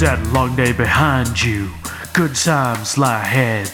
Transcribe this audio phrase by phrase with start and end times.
[0.00, 1.70] that long day behind you.
[2.12, 3.70] Good times lie ahead.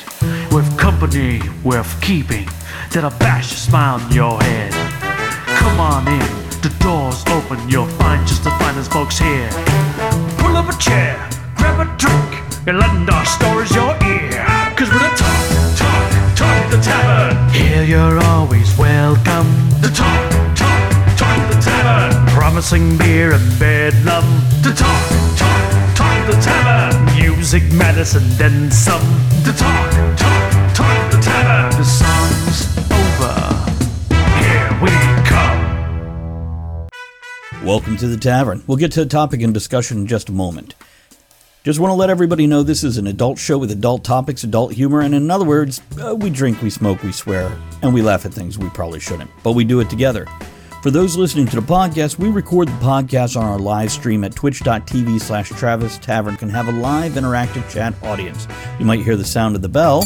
[0.53, 2.47] With company worth keeping,
[2.93, 4.73] that'll bash a smile on your head.
[5.57, 6.29] Come on in,
[6.61, 9.49] the door's open, you'll find just the finest folks here.
[10.37, 11.17] Pull up a chair,
[11.57, 12.31] grab a drink,
[12.69, 14.45] and lend our stories your ear.
[14.77, 15.41] Cause we're the talk,
[15.81, 17.37] talk, talk the tavern.
[17.55, 19.49] Here you're always welcome.
[19.81, 20.21] The talk,
[20.55, 22.27] talk, talk the tavern.
[22.29, 24.25] Promising beer and bedlam.
[24.63, 25.30] The talk
[26.31, 27.05] the tavern.
[27.17, 29.03] Music, medicine, then some.
[29.43, 31.77] The talk, talk, talk the tavern.
[31.77, 33.35] The song's over.
[34.39, 34.91] Here we
[35.27, 36.89] come.
[37.65, 38.63] Welcome to the tavern.
[38.69, 40.77] We'll get to the topic and discussion in just a moment.
[41.65, 44.73] Just want to let everybody know this is an adult show with adult topics, adult
[44.73, 47.53] humor, and in other words, uh, we drink, we smoke, we swear,
[47.83, 50.27] and we laugh at things we probably shouldn't, but we do it together.
[50.83, 54.35] For those listening to the podcast, we record the podcast on our live stream at
[54.35, 58.49] twitch.tv slash Travis Tavern can have a live interactive chat audience.
[58.79, 60.03] You might hear the sound of the bell,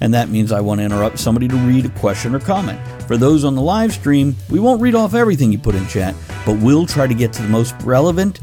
[0.00, 2.78] and that means I want to interrupt somebody to read a question or comment.
[3.08, 6.14] For those on the live stream, we won't read off everything you put in chat,
[6.44, 8.38] but we'll try to get to the most relevant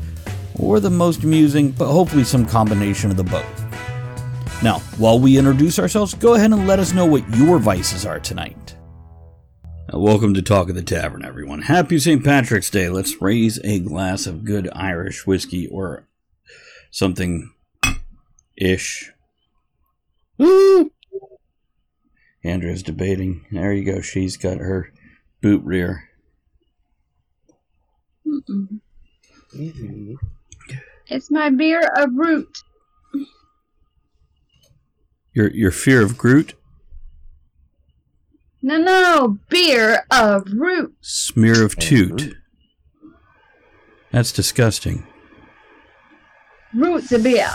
[0.55, 4.61] or the most amusing, but hopefully some combination of the both.
[4.61, 8.19] Now, while we introduce ourselves, go ahead and let us know what your vices are
[8.19, 8.72] tonight.
[9.93, 11.61] Now, welcome to Talk of the Tavern, everyone.
[11.61, 12.23] Happy St.
[12.23, 12.89] Patrick's Day.
[12.89, 16.07] Let's raise a glass of good Irish whiskey or
[16.89, 17.53] something
[18.57, 19.11] ish.
[20.39, 20.89] Woo!
[22.43, 23.45] Andrea's debating.
[23.51, 24.01] There you go.
[24.01, 24.91] She's got her
[25.43, 26.09] boot rear.
[31.07, 32.57] It's my beer of root.
[35.33, 36.55] Your your fear of Groot?
[38.65, 40.95] No, no, beer of root.
[41.01, 42.33] Smear of toot.
[44.11, 45.05] That's disgusting.
[46.73, 47.49] Root's a beer.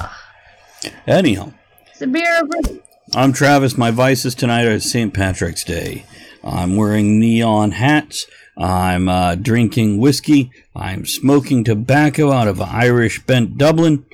[1.06, 1.54] Anyhow,
[1.90, 2.84] It's a beer of root.
[3.14, 3.78] I'm Travis.
[3.78, 5.14] My vices tonight are St.
[5.14, 6.04] Patrick's Day.
[6.44, 8.26] I'm wearing neon hats.
[8.58, 10.50] I'm uh, drinking whiskey.
[10.76, 14.04] I'm smoking tobacco out of Irish bent Dublin.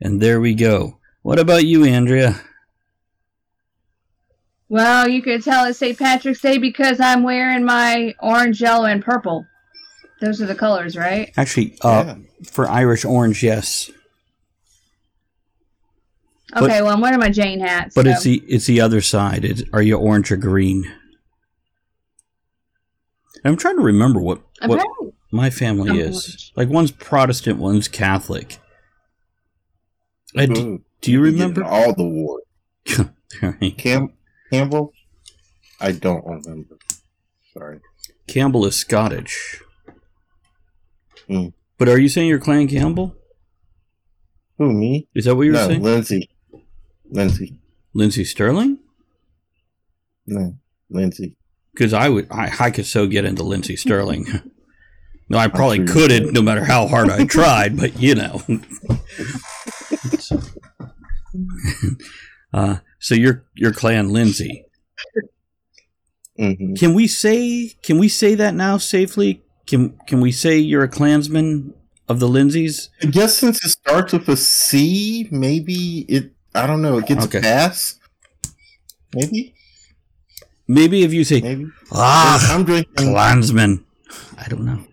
[0.00, 0.98] And there we go.
[1.22, 2.40] What about you, Andrea?
[4.68, 5.98] Well, you could tell it's St.
[5.98, 9.46] Patrick's Day because I'm wearing my orange, yellow, and purple.
[10.20, 11.32] Those are the colors, right?
[11.36, 12.16] Actually, uh,
[12.50, 13.90] for Irish orange, yes.
[16.52, 17.92] But- Okay, well, I'm wearing my Jane hat.
[17.94, 19.44] But so- it's the it's the other side.
[19.44, 20.90] It's, are you orange or green?
[23.44, 26.26] I'm trying to remember what I'm what trying- my family I'm is.
[26.26, 26.52] orange.
[26.56, 28.58] Like one's Protestant, one's Catholic.
[30.34, 31.64] Do, do you remember?
[31.64, 32.40] all the war?
[33.42, 33.76] Right.
[33.76, 34.14] Cam
[34.50, 34.92] Campbell?
[35.80, 36.76] I don't remember.
[37.52, 37.80] Sorry.
[38.26, 39.62] Campbell is Scottish.
[41.26, 41.48] Hmm.
[41.76, 43.14] But are you saying you're Clan Campbell?
[44.58, 45.08] Who me?
[45.14, 45.82] Is that what you were no, saying?
[45.82, 46.30] Lindsay.
[47.10, 47.58] Lindsay.
[47.94, 48.78] Lindsey Stirling?
[50.26, 50.56] No,
[50.90, 51.36] Lindsay.
[51.72, 54.26] Because I would, I, I could so get into Lindsey Stirling.
[55.28, 57.78] no, I probably couldn't, no matter how hard I tried.
[57.78, 58.42] But you know.
[62.52, 64.64] uh, so you're you're Clan Lindsay.
[66.36, 69.42] hmm Can we say can we say that now safely?
[69.66, 71.74] Can can we say you're a Klansman
[72.08, 72.88] of the Lindsays?
[73.02, 76.32] I guess since it starts with a C, maybe it.
[76.54, 76.98] I don't know.
[76.98, 77.38] It gets Okay.
[77.38, 77.98] a pass.
[79.14, 79.54] Maybe.
[80.66, 81.66] Maybe if you say Maybe.
[81.92, 83.12] ah I'm drinking.
[83.12, 83.84] Klansman,
[84.38, 84.84] I don't know.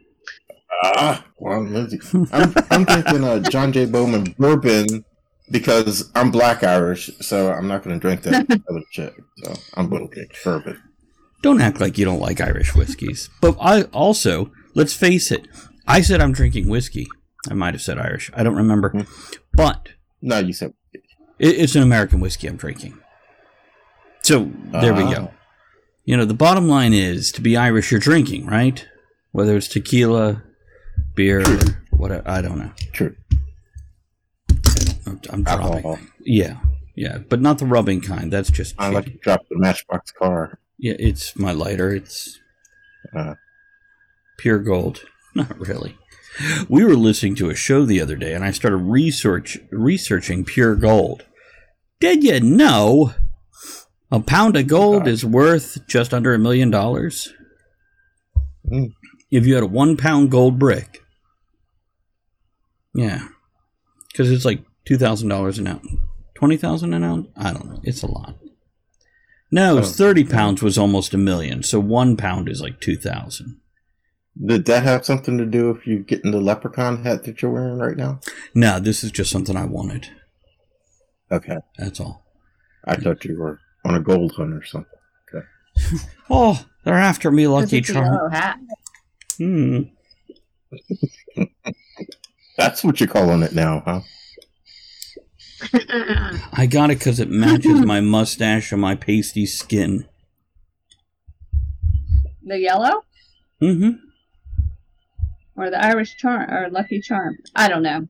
[0.83, 1.99] Ah, well, Lindsay.
[2.31, 3.85] I'm, I'm drinking a John J.
[3.85, 5.03] Bowman bourbon
[5.51, 9.13] because I'm black Irish, so I'm not going to drink that other shit.
[9.43, 10.81] So I'm going to drink bourbon.
[11.41, 13.29] Don't act like you don't like Irish whiskeys.
[13.41, 15.47] But I also let's face it.
[15.87, 17.07] I said I'm drinking whiskey.
[17.49, 18.31] I might have said Irish.
[18.33, 19.01] I don't remember, Hmm.
[19.53, 19.89] but
[20.21, 20.73] No, you said.
[21.37, 22.97] it, it's an American whiskey I'm drinking.
[24.23, 25.29] So there we go.
[25.31, 25.37] Ah.
[26.03, 28.87] You know, the bottom line is to be Irish, you're drinking, right?
[29.31, 30.41] Whether it's tequila,
[31.15, 31.43] beer,
[31.91, 32.71] what I don't know.
[32.93, 33.15] True.
[35.05, 35.65] I'm, I'm dropping.
[35.67, 35.99] Alcohol.
[36.19, 36.57] Yeah,
[36.95, 38.31] yeah, but not the rubbing kind.
[38.31, 40.59] That's just I like to drop the Matchbox car.
[40.77, 40.95] yeah.
[40.99, 41.93] It's my lighter.
[41.93, 42.39] It's
[43.15, 43.35] Uh,
[44.37, 45.05] pure gold.
[45.35, 45.97] Not really.
[46.67, 50.75] We were listening to a show the other day, and I started research researching pure
[50.75, 51.23] gold.
[51.99, 53.13] Did you know
[54.11, 57.33] a pound of gold is worth just under a million dollars?
[58.69, 58.91] Mm.
[59.31, 61.01] If you had a one pound gold brick,
[62.93, 63.27] yeah,
[64.11, 65.87] because it's like two thousand dollars an ounce,
[66.33, 67.27] twenty thousand an ounce.
[67.35, 67.79] I don't know.
[67.83, 68.35] It's a lot.
[69.51, 69.81] No, Oh.
[69.83, 71.63] thirty pounds was almost a million.
[71.63, 73.59] So one pound is like two thousand.
[74.43, 77.77] Did that have something to do with you getting the leprechaun hat that you're wearing
[77.77, 78.19] right now?
[78.53, 80.09] No, this is just something I wanted.
[81.31, 81.55] Okay.
[81.77, 82.25] That's all.
[82.83, 84.91] I thought you were on a gold hunt or something.
[85.33, 85.45] Okay.
[86.29, 88.29] oh, they're after me, Lucky It's Charm.
[88.31, 88.59] hat.
[89.37, 89.83] Hmm.
[92.57, 94.01] That's what you're calling it now, huh?
[96.53, 100.05] I got it because it matches my mustache and my pasty skin.
[102.43, 103.03] the yellow
[103.61, 103.91] Mm-hmm.
[105.55, 107.37] or the Irish charm or Lucky Charm.
[107.55, 108.07] I don't know.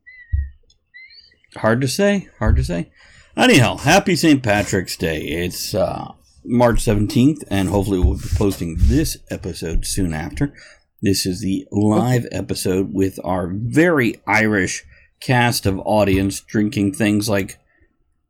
[1.56, 2.30] Hard to say.
[2.39, 2.92] Hard to say.
[3.38, 4.41] Anyhow, happy St.
[4.41, 5.21] Patrick's Day.
[5.21, 6.13] It's uh,
[6.44, 10.53] March 17th, and hopefully we'll be posting this episode soon after.
[11.01, 14.83] This is the live episode with our very Irish
[15.19, 17.57] cast of audience drinking things like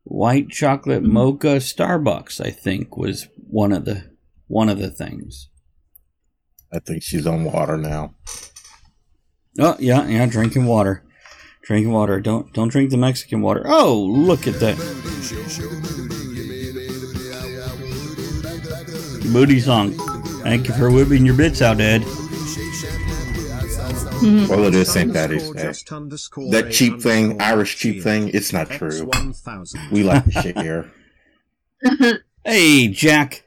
[0.04, 4.12] white chocolate mocha Starbucks, I think was one of the
[4.48, 5.50] one of the things.
[6.72, 8.16] I think she's on water now.
[9.60, 11.04] Oh yeah, yeah, drinking water.
[11.64, 12.20] Drinking water.
[12.22, 13.64] Don't don't drink the Mexican water.
[13.66, 14.78] Oh, look at that.
[19.34, 19.94] Booty song.
[20.44, 22.04] Thank you for whipping your bits out, Ed.
[24.26, 24.50] Mm-hmm.
[24.50, 25.14] Well, it is St.
[25.14, 25.72] Patty's Day.
[26.52, 29.10] That cheap thing, Irish cheap thing, it's not true.
[29.92, 30.92] We like the shit here.
[32.48, 33.44] Hey, Jack.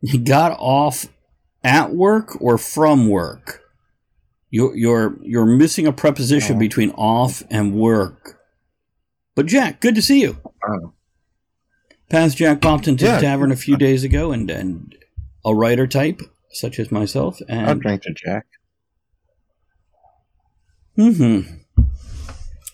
[0.00, 1.06] You got off
[1.64, 3.62] at work or from work?
[4.50, 6.58] You're you're you're missing a preposition Oh.
[6.60, 8.38] between off and work.
[9.34, 10.38] But Jack, good to see you.
[10.64, 10.92] Oh.
[12.08, 13.16] Past Jack popped into Yeah.
[13.16, 13.78] the tavern a few uh.
[13.78, 14.94] days ago, and and
[15.44, 16.20] a writer type
[16.52, 18.46] such as myself, And I'll and drink to Jack.
[21.00, 21.40] Hmm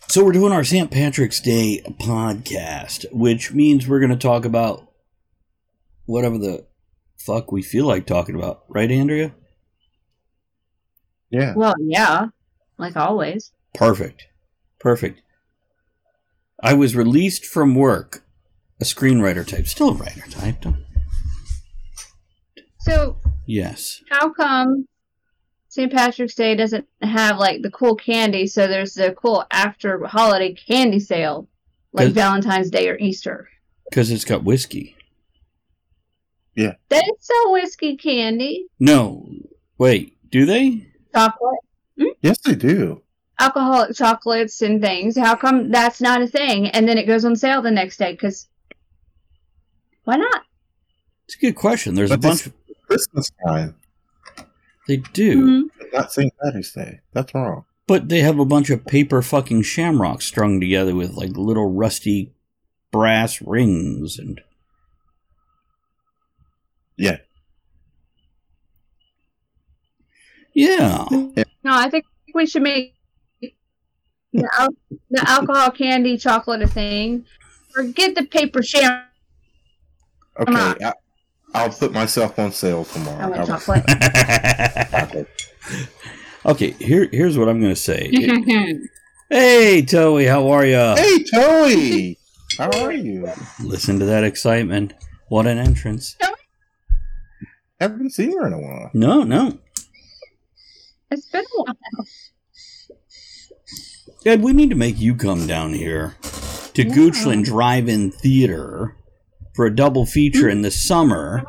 [0.09, 0.91] So we're doing our St.
[0.91, 4.91] Patrick's Day podcast, which means we're going to talk about
[6.07, 6.67] whatever the
[7.17, 9.33] fuck we feel like talking about, right, Andrea?
[11.31, 11.55] Yeah.
[11.55, 12.27] Well, yeah,
[12.79, 13.53] like always.
[13.75, 14.27] Perfect,
[14.81, 15.23] perfect.
[16.61, 18.25] I was released from work,
[18.81, 20.63] a screenwriter type, still a writer type.
[20.63, 20.85] don't-
[22.81, 24.03] So, Yes.
[24.11, 24.89] how come
[25.77, 25.93] St.
[25.93, 28.47] Patrick's Day doesn't have like the cool candy?
[28.47, 31.49] So there's the cool after holiday candy sale,
[31.93, 33.49] like Valentine's Day or Easter.
[33.91, 34.97] Because it's got whiskey.
[36.55, 36.73] Yeah.
[36.89, 39.29] They sell whiskey candy, No,
[39.79, 40.87] wait, do they?
[41.15, 41.61] chocolate,
[41.99, 42.07] hmm?
[42.23, 43.03] Yes, they do.
[43.39, 45.17] alcoholic chocolates, and things.
[45.19, 46.69] How come that's not a thing?
[46.69, 48.13] And then it goes on sale the next day?
[48.13, 48.49] Because
[50.05, 50.43] why not?
[51.27, 51.95] It's a good question.
[51.95, 52.47] There's a bunch.
[52.47, 52.55] of
[52.87, 53.75] Christmas time,
[54.89, 55.93] They do, Mhm.
[55.93, 56.33] not St.
[56.43, 57.01] Patty's Day.
[57.13, 57.65] That's wrong.
[57.89, 62.33] but they have a bunch of paper fucking shamrocks strung together with like little rusty
[62.91, 64.41] brass rings and.
[66.97, 67.19] Yeah.
[70.55, 71.05] Yeah.
[71.63, 72.95] No, I think we should make
[73.41, 74.75] the, al-
[75.11, 77.27] the alcohol candy chocolate a thing.
[77.75, 79.03] Forget the paper sham.
[80.41, 80.53] Okay.
[80.85, 80.93] I,
[81.57, 83.19] I'll put myself on sale tomorrow.
[83.25, 83.85] I want I'll- chocolate.
[84.95, 85.27] Okay.
[86.47, 88.11] okay, here here's what I'm gonna say.
[89.31, 90.97] hey, Toey, how are ya?
[90.97, 92.19] Hey, Toey!
[92.59, 93.31] How are you?
[93.63, 94.95] Listen to that excitement.
[95.29, 96.17] What an entrance.
[97.81, 98.91] Haven't seen her in a while.
[98.95, 99.59] No, no.
[101.11, 101.77] it's been a while.
[104.25, 106.15] Ed, we need to make you come down here
[106.75, 106.95] to Yeah.
[106.95, 108.97] Goochland Drive-In Theater
[109.57, 110.75] for a double feature in the mm-hmm.
[110.75, 111.45] summer,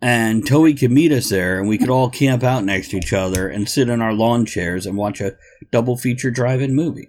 [0.00, 3.12] and Toey could meet us there, and we could all camp out next to each
[3.12, 5.36] other and sit in our lawn chairs and watch a
[5.72, 7.08] double feature drive-in movie.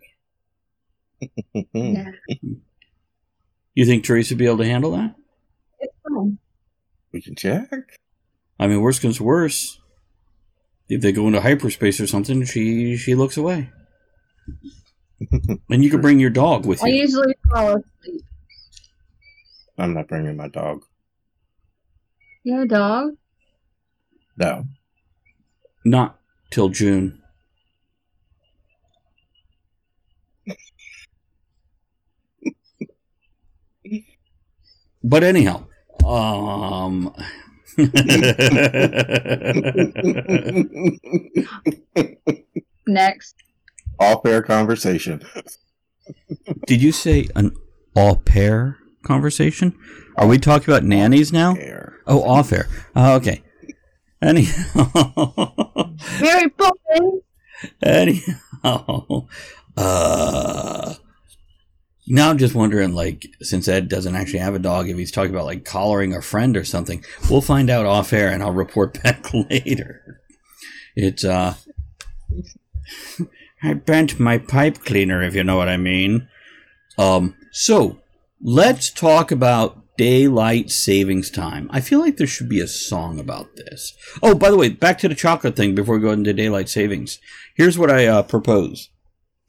[1.73, 2.11] Yeah,
[3.73, 5.15] You think Teresa would be able to handle that?
[5.79, 6.39] it's fun.
[7.11, 7.69] we can check.
[8.59, 9.79] I mean, worst comes to worst.
[10.89, 13.71] If they go into hyperspace or something, she she looks away.
[15.69, 17.01] And you could bring your dog with I you.
[17.01, 18.23] usually fall asleep.
[19.77, 20.83] I'm not bringing my dog.
[22.43, 23.09] You have a dog?
[24.37, 24.65] No.
[25.85, 26.19] Not
[26.49, 27.21] till June.
[35.03, 35.67] But anyhow,
[36.05, 37.13] um
[42.87, 43.35] Next.
[43.99, 45.21] All air conversation.
[46.65, 47.55] Did you say an
[47.95, 48.77] all pair
[49.07, 49.75] conversation?
[50.17, 51.55] Are we talking about nannies now?
[51.55, 51.97] Air.
[52.05, 52.67] Oh, off air.
[52.95, 53.41] Oh, okay.
[54.21, 54.85] Anyhow,
[56.17, 57.21] Very boring.
[57.83, 59.27] anyhow,
[59.77, 60.95] uh,
[62.07, 65.31] now I'm just wondering, like, since Ed doesn't actually have a dog, if he's talking
[65.31, 69.01] about like collaring a friend or something, we'll find out off air, and I'll report
[69.03, 70.19] back later.
[70.95, 71.53] It's uh,
[73.61, 76.27] I bent my pipe cleaner, if you know what I mean.
[76.97, 77.99] Um, so
[78.41, 81.69] let's talk about daylight savings time.
[81.71, 83.93] I feel like there should be a song about this.
[84.21, 87.19] Oh, by the way, back to the chocolate thing before we go into daylight savings.
[87.55, 88.89] Here's what I uh, propose: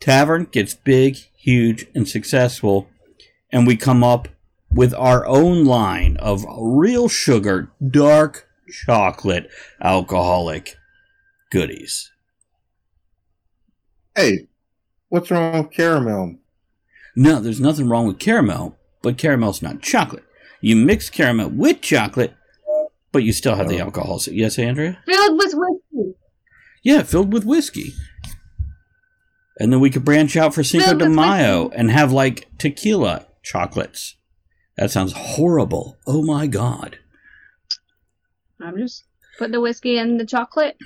[0.01, 2.89] Tavern gets big, huge, and successful,
[3.53, 4.29] and we come up
[4.71, 8.49] with our own line of real sugar, dark
[8.87, 10.77] chocolate, alcoholic
[11.51, 12.11] goodies.
[14.15, 14.49] Hey,
[15.09, 16.37] what's wrong with caramel?
[17.21, 20.23] No, there's nothing wrong with caramel, but caramel's not chocolate.
[20.61, 22.33] You mix caramel with chocolate,
[23.11, 23.85] but you still have the Oh.
[23.87, 24.21] alcohol.
[24.21, 24.99] So, yes, Andrea?
[25.05, 26.15] Filled with whiskey.
[26.85, 27.93] Yeah, filled with whiskey.
[29.59, 31.77] And then we could branch out for Cinco Filled de Mayo whiskey.
[31.81, 34.15] and have like tequila chocolates.
[34.77, 35.97] That sounds horrible.
[36.07, 36.99] Oh my god.
[38.63, 39.03] I'm just
[39.39, 40.77] put the whiskey in the chocolate,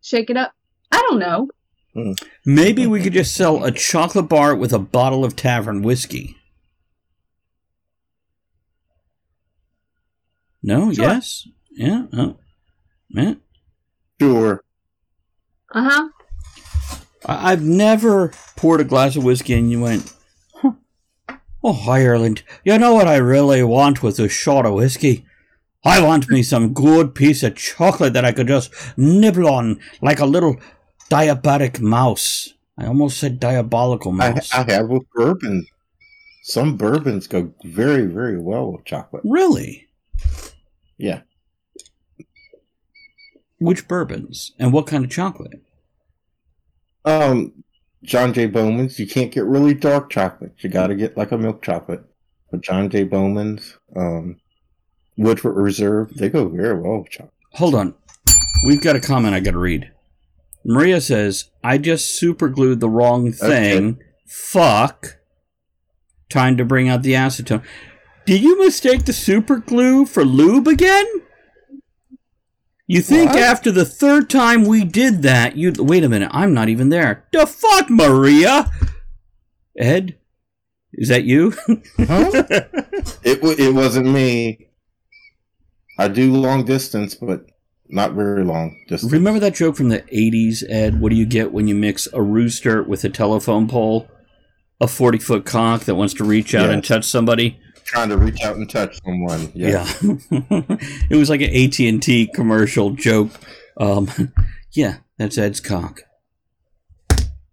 [0.00, 0.52] shake it up.
[0.90, 1.48] I don't know.
[2.46, 6.36] Maybe we could just sell a chocolate bar with a bottle of tavern whiskey.
[10.62, 10.92] No?
[10.92, 11.04] Sure.
[11.04, 11.48] Yes?
[11.72, 12.04] Yeah?
[12.12, 12.36] Oh.
[13.10, 13.34] Yeah.
[14.20, 14.62] Sure.
[15.74, 16.08] Uh huh.
[17.26, 20.12] I- I've never poured a glass of whiskey and you went,
[20.54, 20.72] huh.
[21.64, 25.24] Oh, Ireland, you know what I really want with a shot of whiskey?
[25.84, 30.20] I want me some good piece of chocolate that I could just nibble on like
[30.20, 30.56] a little
[31.12, 32.54] diabetic mouse.
[32.78, 34.52] I almost said diabolical I, mouse.
[34.52, 35.66] I have with bourbon.
[36.44, 39.22] Some bourbons go very, very well with chocolate.
[39.24, 39.86] really?
[40.96, 41.22] Yeah.
[43.58, 44.52] Which bourbons?
[44.58, 45.60] And what kind of chocolate?
[47.04, 47.64] Um,
[48.02, 48.46] John J.
[48.46, 48.98] Bowman's.
[48.98, 50.54] You can't get really dark chocolate.
[50.58, 52.04] You got to get like a milk chocolate.
[52.50, 53.04] But John J.
[53.04, 54.40] Bowman's, um,
[55.16, 57.32] Woodford Reserve, they go very well with chocolate.
[57.52, 57.94] Hold on.
[58.66, 59.90] We've got a comment I got to read.
[60.64, 63.98] Maria says, I just super glued the wrong thing.
[64.26, 65.18] Fuck.
[66.30, 67.62] Time to bring out the acetone.
[68.26, 71.06] Did you mistake the super glue for lube again?
[72.86, 73.40] You think What?
[73.42, 77.24] after the third time we did that, you wait a minute, I'm not even there.
[77.32, 78.70] The fuck, Maria?
[79.78, 80.16] Ed?
[80.92, 81.54] Is that you?
[81.98, 82.30] Huh?
[83.24, 84.68] it wa- it wasn't me.
[85.98, 87.46] I do long distance, but
[87.92, 89.12] not very long distance.
[89.12, 91.00] Remember that joke from the 80s, Ed?
[91.00, 94.08] What do you get when you mix a rooster with a telephone pole?
[94.80, 97.60] A 40 foot cock that wants to reach out and touch somebody?
[97.84, 99.52] trying to reach out and touch someone?
[99.54, 99.86] Yeah.
[100.00, 100.12] Yeah.
[101.10, 103.30] it was like an AT&T commercial joke.
[103.76, 104.08] Um,
[104.72, 106.02] yeah, that's Ed's cock.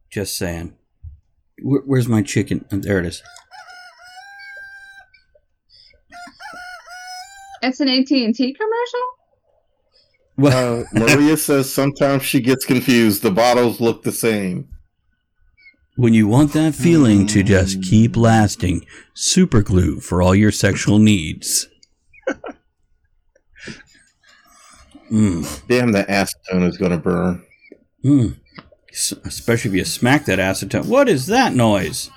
[0.10, 0.76] Just saying.
[1.62, 2.66] Where, where's my chicken?
[2.72, 3.22] Oh, there it is.
[7.62, 9.19] It's an AT and T commercial.
[10.40, 13.22] Well, Uh, Maria says sometimes she gets confused.
[13.24, 14.68] The bottles look the same.
[15.96, 20.98] when you want that feeling to just keep lasting, super glue for all your sexual
[21.00, 21.68] needs.
[25.12, 25.68] Mm.
[25.68, 27.44] Damn, that acetone is going to burn.
[28.06, 28.36] Mm.
[28.92, 30.86] S- Especially if you smack that acetone.
[30.86, 32.12] What is that noise?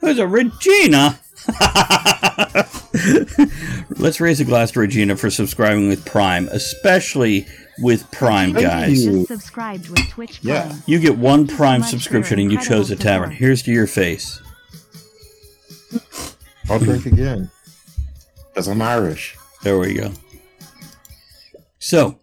[0.00, 1.20] There's a Regina.
[3.98, 7.46] Let's raise a glass to Regina for subscribing with Prime, especially
[7.78, 9.04] with Prime, Thank guys.
[9.04, 9.12] you.
[9.18, 10.70] Just subscribed with Twitch Prime.
[10.70, 10.76] Yeah.
[10.86, 13.30] You get one Thank you so Prime subscription and you chose a tavern.
[13.30, 13.38] support.
[13.38, 14.40] Here's to your face.
[16.68, 17.50] I'll drink again.
[18.48, 19.36] Because I'm Irish.
[19.62, 20.12] There we go.
[21.78, 22.18] So,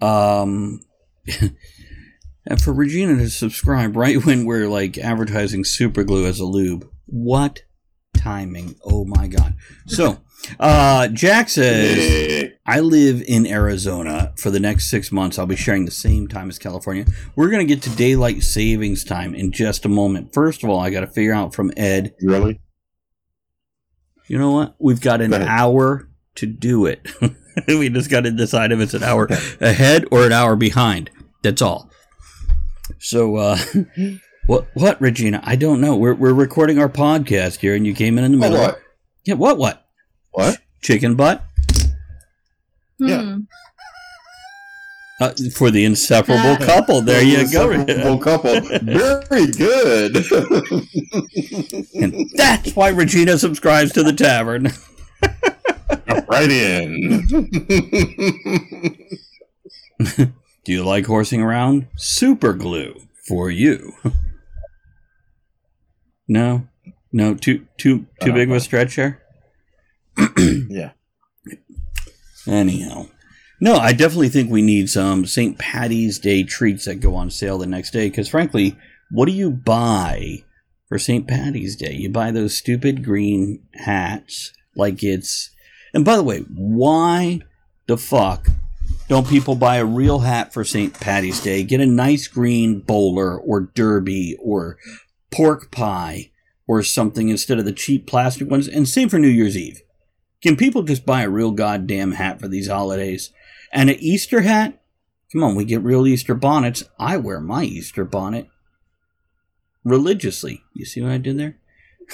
[0.00, 0.80] um,
[2.46, 6.88] and for Regina to subscribe right when we're like advertising super glue as a lube,
[7.06, 7.62] what
[8.26, 8.74] timing?
[8.84, 9.54] Oh my god.
[9.86, 10.18] So,
[10.58, 14.32] uh, Jack says, I live in Arizona.
[14.36, 17.04] For the next six months, I'll be sharing the same time as California.
[17.36, 20.34] We're going to get to daylight savings time in just a moment.
[20.34, 22.60] First of all, I got to figure out from Ed, Really?
[24.26, 24.74] you know what?
[24.80, 27.06] We've got an Go hour to do it.
[27.68, 29.26] we just got to decide if it's an hour
[29.60, 31.10] ahead or an hour behind.
[31.44, 31.90] That's all.
[32.98, 33.58] So, uh,
[34.46, 35.40] what, what, Regina?
[35.44, 35.96] I don't know.
[35.96, 38.58] We're, we're recording our podcast here, and you came in in the middle.
[38.58, 38.80] what?
[39.24, 39.86] Yeah, what, what?
[40.32, 40.58] What?
[40.82, 41.42] Chicken butt?
[42.98, 43.22] Yeah.
[43.22, 43.40] Hmm.
[45.18, 46.66] Uh, for the inseparable Ah.
[46.66, 47.00] couple.
[47.00, 47.70] There you go.
[47.70, 48.60] Inseparable couple.
[48.60, 50.16] Very good.
[51.94, 54.68] and that's why Regina subscribes to the tavern.
[56.28, 57.26] right in.
[60.64, 61.86] Do you like horsing around?
[61.96, 63.94] Super glue for you.
[66.28, 66.66] No,
[67.12, 69.22] no, too too too big of a uh, stretch there.
[70.68, 70.92] yeah.
[72.46, 73.08] Anyhow,
[73.60, 75.58] No, I definitely think we need some St.
[75.58, 78.08] Patty's Day treats that go on sale the next day.
[78.08, 78.76] Because frankly,
[79.10, 80.44] what do you buy
[80.88, 81.26] for St.
[81.26, 81.92] Patty's Day?
[81.92, 85.50] You buy those stupid green hats, like it's.
[85.92, 87.40] And by the way, why
[87.86, 88.48] the fuck
[89.08, 90.94] don't people buy a real hat for St.
[90.94, 91.64] Patty's Day?
[91.64, 94.78] Get a nice green bowler or derby or
[95.30, 96.30] pork pie
[96.66, 98.68] or something instead of the cheap plastic ones.
[98.68, 99.82] And same for New Year's Eve.
[100.42, 103.32] Can people just buy a real goddamn hat for these holidays?
[103.72, 104.82] And an Easter hat?
[105.32, 106.84] Come on, we get real Easter bonnets.
[106.98, 108.48] I wear my Easter bonnet
[109.84, 110.62] religiously.
[110.74, 111.58] You see what I did there?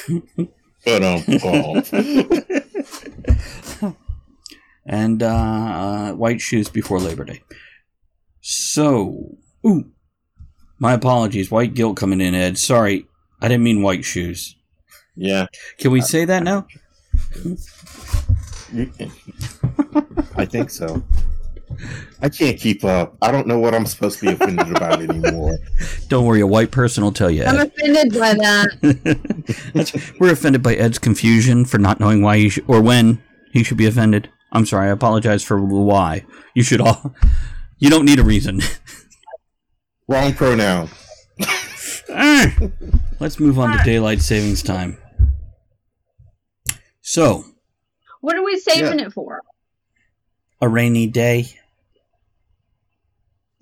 [0.85, 1.23] But um,
[4.87, 7.45] and uh, uh, white shoes before Labor Day.
[8.41, 9.93] So, ooh,
[10.83, 11.49] my apologies.
[11.51, 12.59] White guilt coming in, Ed.
[12.59, 13.07] Sorry,
[13.41, 14.57] I didn't mean white shoes.
[15.17, 15.47] yeah.
[15.79, 16.67] Can we uh, say that now?
[20.37, 21.03] I think so.
[22.21, 23.17] I can't keep up.
[23.23, 25.59] I don't know what I'm supposed to be offended about anymore.
[26.09, 27.45] Don't worry, a white person will tell you.
[27.45, 30.15] I'm offended by that.
[30.21, 33.23] We're offended by Ed's confusion for not knowing why he sh- or when
[33.53, 34.29] he should be offended.
[34.53, 34.89] I'm sorry.
[34.89, 36.25] I apologize for the why.
[36.55, 37.15] You should all.
[37.79, 38.61] You don't need a reason.
[40.09, 40.89] Wrong pronoun.
[43.21, 44.99] Let's move on to daylight savings time.
[47.01, 47.45] So,
[48.21, 49.41] What are we saving it for?
[50.61, 51.49] a rainy day,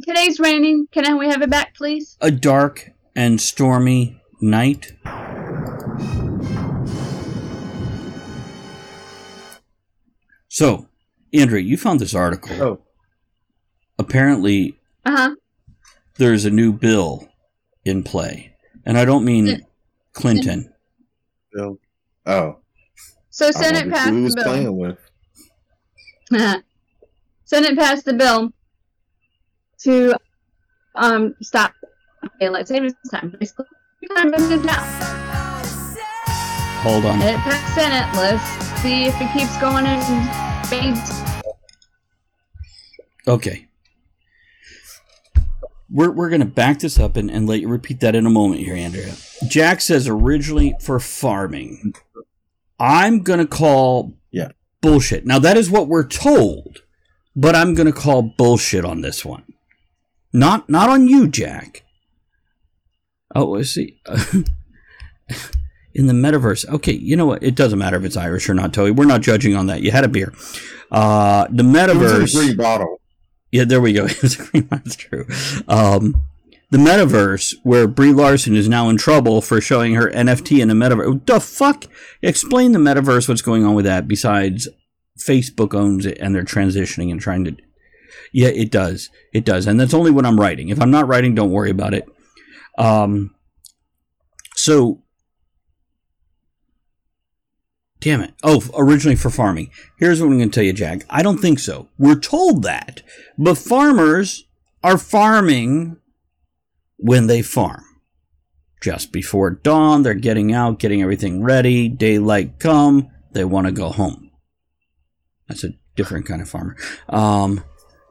[0.02, 0.86] Today's raining.
[0.92, 2.16] Can I, we have it back, please?
[2.22, 4.92] a dark and stormy night.
[10.48, 10.88] So,
[11.32, 12.62] Andrea, you found this article.
[12.62, 12.80] Oh,
[13.98, 15.34] Apparently, Uh huh.
[16.20, 17.26] There's a new bill
[17.86, 18.54] in play.
[18.84, 19.32] And I don't Yeah.
[19.32, 19.66] mean
[20.12, 20.72] Clinton.
[21.52, 21.78] Bill.
[22.26, 22.58] Oh.
[23.30, 24.44] So Senate passed who he the was bill.
[24.44, 24.98] playing with.
[27.44, 28.52] Senate passed the bill
[29.82, 30.14] to
[30.94, 31.72] um stop
[32.38, 33.34] daylight savings time.
[33.40, 33.64] Basically,
[34.14, 34.82] kind of moved now.
[36.82, 37.20] Hold on.
[37.22, 38.14] It passed Senate.
[38.14, 38.44] Let's
[38.82, 40.00] see if it keeps going in
[40.64, 41.22] spades.
[43.26, 43.66] Okay.
[45.92, 48.30] We're, we're going to back this up and, and let you repeat that in a
[48.30, 49.14] moment here, Andrea.
[49.48, 51.94] Jack says originally for farming.
[52.78, 54.50] I'm going to call Yeah.
[54.80, 55.26] bullshit.
[55.26, 56.82] Now, that is what we're told,
[57.34, 59.44] but I'm going to call bullshit on this one.
[60.32, 61.82] Not not on you, Jack.
[63.34, 64.00] Oh, let's see.
[65.94, 66.68] in the metaverse.
[66.68, 67.42] Okay, you know what?
[67.42, 68.92] It doesn't matter if it's Irish or not, Toey.
[68.92, 69.82] We're not judging on that.
[69.82, 70.32] You had a beer.
[70.90, 72.34] Uh, the It was metaverse.
[72.34, 72.99] in a green bottle.
[73.52, 74.06] Yeah, there we go.
[74.06, 74.68] It was a green-.
[75.68, 76.22] Um,
[76.70, 80.74] the metaverse, where Brie Larson is now in trouble for showing her NFT in the
[80.74, 81.26] metaverse.
[81.26, 81.86] The fuck?
[82.22, 83.28] Explain the metaverse.
[83.28, 84.06] What's going on with that?
[84.06, 84.68] Besides,
[85.18, 87.56] Facebook owns it and they're transitioning and trying to.
[88.32, 89.10] Yeah, it does.
[89.32, 90.68] It does, and that's only what I'm writing.
[90.68, 92.08] If I'm not writing, don't worry about it.
[92.78, 93.34] Um.
[94.54, 95.02] So.
[98.00, 98.34] Damn it.
[98.42, 99.70] Oh, originally for farming.
[99.98, 101.04] Here's what I'm going to tell you, Jack.
[101.10, 101.88] I don't think so.
[101.98, 103.02] We're told that.
[103.36, 104.44] But farmers
[104.82, 105.98] are farming
[106.96, 107.84] when they farm.
[108.82, 111.88] Just before dawn, they're getting out, getting everything ready.
[111.88, 114.30] Daylight come, they want to go home.
[115.48, 116.76] That's a different kind of farmer.
[117.10, 117.62] Um,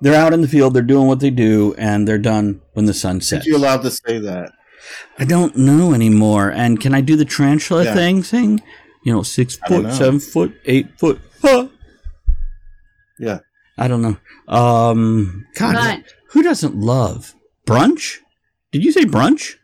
[0.01, 2.93] they're out in the field, they're doing what they do, and they're done when the
[2.93, 3.29] sun sets.
[3.29, 3.45] Sets.
[3.47, 4.51] you allowed to say that?
[5.17, 6.51] I don't know anymore.
[6.51, 7.95] And can I do the tarantula Yeah.
[7.95, 8.21] thing?
[8.23, 8.61] Thing,
[9.03, 9.91] you know, six foot, know.
[9.91, 11.19] seven foot, eight foot.
[11.41, 11.67] Huh.
[13.19, 13.39] Yeah.
[13.77, 14.17] I don't know.
[14.53, 16.03] Um, God, Right.
[16.31, 17.33] who doesn't love
[17.65, 18.17] brunch?
[18.71, 19.55] Did you say brunch?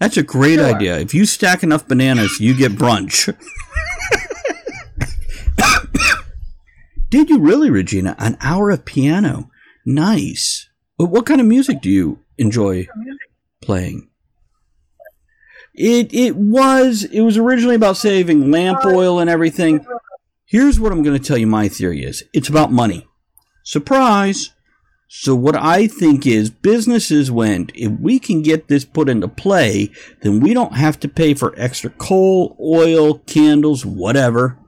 [0.00, 0.66] That's a great Sure.
[0.74, 0.98] idea.
[0.98, 3.34] If you stack enough bananas, you get brunch.
[7.10, 8.14] Did you really, Regina?
[8.18, 9.50] An hour of piano.
[9.86, 10.68] Nice.
[10.96, 12.86] What kind of music do you enjoy
[13.62, 14.08] playing?
[15.78, 19.86] It it was it was originally about saving lamp uh, oil and everything.
[20.44, 22.24] Here's what I'm going to tell you my theory is.
[22.32, 23.06] It's about money.
[23.62, 24.50] Surprise.
[25.06, 29.90] So what I think is businesses went, if we can get this put into play,
[30.22, 34.58] then we don't have to pay for extra coal, oil, candles, whatever,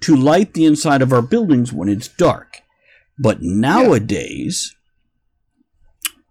[0.00, 2.62] to light the inside of our buildings when it's dark.
[3.18, 4.74] But nowadays,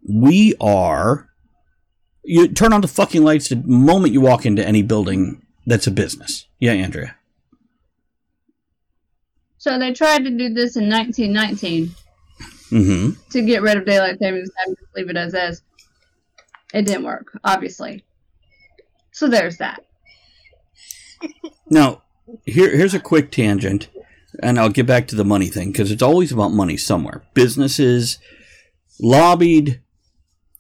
[0.07, 1.29] we are
[2.25, 5.91] you turn on the fucking lights the moment you walk into any building that's a
[5.91, 6.47] business.
[6.59, 7.15] Yeah, Andrea.
[9.57, 11.95] So they tried to do this in 1919
[12.71, 13.11] Mm-hmm.
[13.29, 15.61] to get rid of daylight savings time, just leave it as is.
[16.73, 18.03] It didn't work, obviously.
[19.11, 19.85] So there's that.
[21.69, 22.01] Now,
[22.45, 23.87] here, here's a quick tangent.
[24.41, 27.23] and I'll get back to the money thing because it's always about money somewhere.
[27.35, 28.17] Businesses
[28.99, 29.79] lobbied,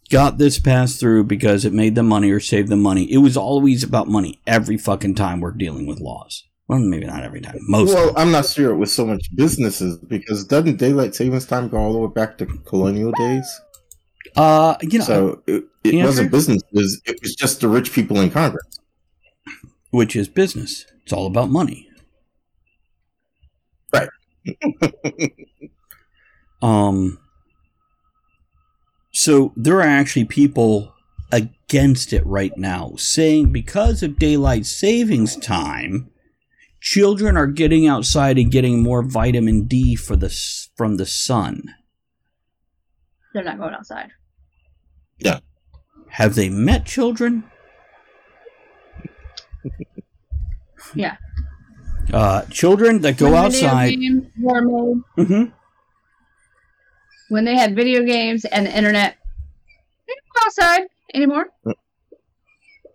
[0.09, 3.11] got this passed through because it made them money or saved them money.
[3.11, 6.43] It was always about money every fucking time we're dealing with laws.
[6.67, 7.57] Well, maybe not every time.
[7.61, 7.93] Most.
[7.93, 8.13] Well.
[8.17, 11.93] I'm not sure it was so much businesses because doesn't daylight savings time go all
[11.93, 13.61] the way back to colonial days?
[14.35, 18.31] uh, you know, so it, it wasn't businesses; it was just the rich people in
[18.31, 18.65] Congress.
[19.91, 20.85] which is business.
[21.03, 21.89] It's all about money.
[23.93, 24.09] Right.
[26.61, 27.19] Um.
[29.17, 30.93] So there are actually people
[31.31, 36.09] against it right now, saying because of daylight savings time,
[36.81, 40.29] children are getting outside and getting more vitamin D for the
[40.75, 41.63] from the sun.
[43.33, 44.09] They're not going outside.
[45.17, 45.39] Yeah.
[46.09, 47.45] Have they met children?
[50.93, 51.15] Yeah.
[52.13, 53.91] Uh, children that go When outside.
[53.97, 55.53] games were made, Mhm.
[57.29, 59.17] When they had video games and the internet,
[60.07, 61.45] they don't go outside anymore.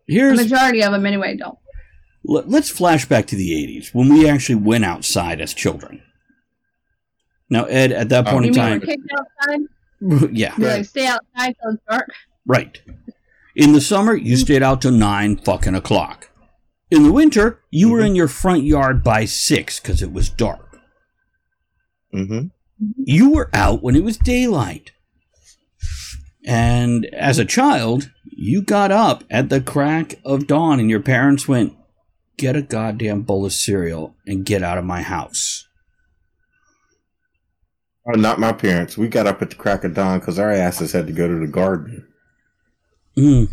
[0.06, 1.58] Here's The majority of them, anyway, don't.
[2.24, 6.02] Let- Let's flash back to the 80s when we actually went outside as children.
[7.48, 10.30] Now, Ed, at that Oh, point You in mean time, we're kicked outside?
[10.36, 10.78] yeah, Right.
[10.78, 12.10] like, stay outside till it's dark.
[12.46, 12.80] right.
[13.56, 16.30] In the summer, you stayed out till nine fucking o'clock.
[16.90, 18.06] In the winter, you were Mhm.
[18.06, 20.78] in your front yard by six because it was dark.
[22.12, 22.46] hmm
[22.96, 24.92] You were out when it was daylight.
[26.46, 31.46] And as a child, you got up at the crack of dawn and your parents
[31.46, 31.74] went,
[32.38, 35.68] Get a goddamn bowl of cereal and get out of my house.
[38.06, 38.96] Oh, not my parents.
[38.96, 41.38] We got up at the crack of dawn because our asses had to go to
[41.38, 42.06] the garden.
[43.18, 43.50] Mm.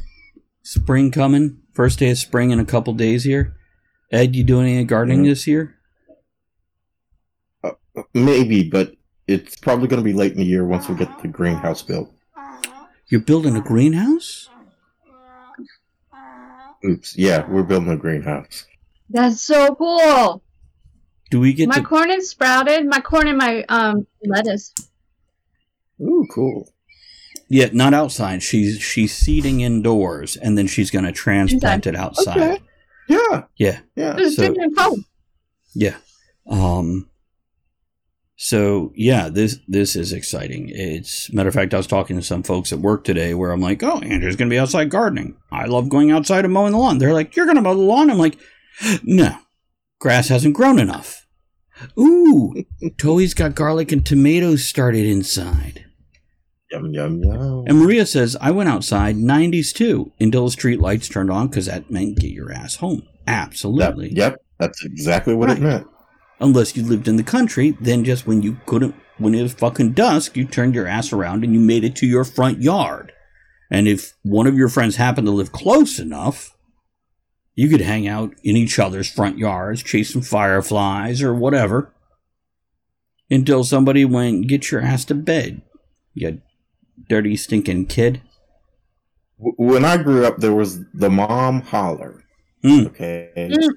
[0.63, 1.59] Spring coming.
[1.73, 3.57] First day of spring in a couple days here.
[4.09, 5.27] Ed, you doing any gardening Mhm.
[5.27, 5.75] this year?
[8.13, 8.93] Maybe, but
[9.27, 12.13] it's probably going to be late in the year once we get the greenhouse built.
[13.09, 14.49] You're building a greenhouse?
[16.85, 17.17] Oops.
[17.17, 18.65] Yeah, we're building a greenhouse.
[19.09, 20.43] That's so cool.
[21.31, 22.85] Do we get My to corn is sprouted.
[22.85, 24.73] My corn and my um lettuce.
[26.01, 26.69] Ooh, cool.
[27.49, 28.43] Yeah, not outside.
[28.43, 32.37] She's she's seeding indoors and then she's gonna transplant it outside.
[32.37, 32.61] Okay.
[33.09, 33.79] Yeah, Yeah.
[33.95, 34.15] yeah.
[34.17, 34.95] It's So-
[35.73, 35.95] Yeah.
[36.47, 37.09] Um
[38.39, 40.69] so yeah, this this is exciting.
[40.71, 43.61] It's matter of fact, I was talking to some folks at work today where I'm
[43.61, 45.35] like, "Oh, Andrew's gonna be outside gardening.
[45.51, 48.09] I love going outside and mowing the lawn." They're like, "You're gonna mow the lawn?"
[48.11, 48.37] I'm like,
[49.03, 49.35] "No,
[49.99, 51.25] grass hasn't grown enough."
[51.99, 52.53] Ooh,
[52.97, 55.85] Toey's got garlic and tomatoes started inside.
[56.71, 57.63] Yum yum yum.
[57.67, 61.65] And Maria says, "I went outside '90s too until the street lights turned on because
[61.67, 64.13] that meant get your ass home." That- Absolutely.
[64.13, 65.57] yep, that's exactly what Right.
[65.57, 65.87] it meant.
[66.39, 69.93] Unless you lived in the country, then just when you couldn't, when it was fucking
[69.93, 73.11] dusk, you turned your ass around and you made it to your front yard.
[73.69, 76.55] And if one of your friends happened to live close enough,
[77.55, 81.93] you could hang out in each other's front yards, chase some fireflies or whatever,
[83.29, 85.61] until somebody went, get your ass to bed,
[86.13, 86.41] you
[87.09, 88.21] dirty, stinking kid.
[89.37, 92.23] When I grew up, there was the mom holler.
[92.63, 92.87] Mm.
[92.87, 93.31] Okay.
[93.35, 93.69] Mm.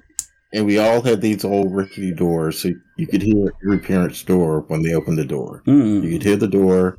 [0.53, 4.65] And we all had these old rickety doors, so you could hear every parent's door
[4.67, 5.63] when they opened the door.
[5.65, 6.11] You Mm.
[6.11, 6.97] could hear the door,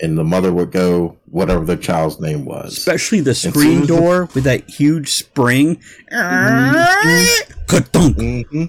[0.00, 2.76] and the mother would go whatever the child's name was.
[2.78, 5.78] Especially the screen as the- door with that huge spring.
[7.66, 8.16] Ka-dunk.
[8.16, 8.64] hmm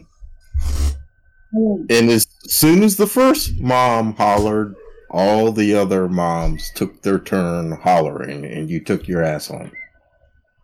[1.90, 4.76] And as soon as the first mom hollered,
[5.10, 9.72] all the other moms took their turn hollering, and you took your ass home.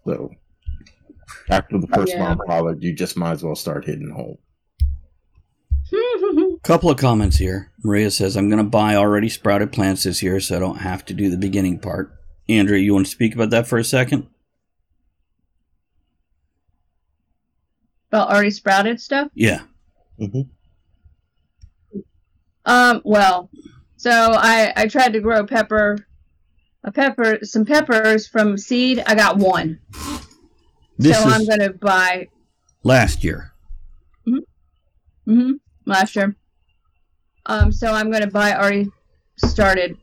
[0.06, 0.30] So
[1.50, 2.20] after the first Yeah.
[2.20, 4.38] mom hollered, you just might as well start hitting home.
[6.64, 7.72] Couple of comments here.
[7.84, 11.06] Maria says, I'm going to buy already sprouted plants this year so I don't have
[11.06, 12.12] to do the beginning part.
[12.50, 14.28] Andrea, you want to speak about that for a second?
[18.12, 19.30] About already sprouted stuff.
[19.34, 19.62] Yeah.
[20.18, 20.42] hmm
[22.66, 23.02] Um.
[23.04, 23.50] Well,
[23.98, 25.98] so I I tried to grow pepper,
[26.84, 29.04] a pepper, some peppers from seed.
[29.06, 29.80] I got one.
[30.98, 32.28] This so is I'm gonna buy.
[32.84, 33.52] last year.
[34.26, 34.38] hmm
[35.28, 35.54] Mhm.
[35.86, 36.36] last year.
[37.46, 37.72] Um.
[37.72, 38.92] So I'm gonna buy already
[39.38, 39.98] started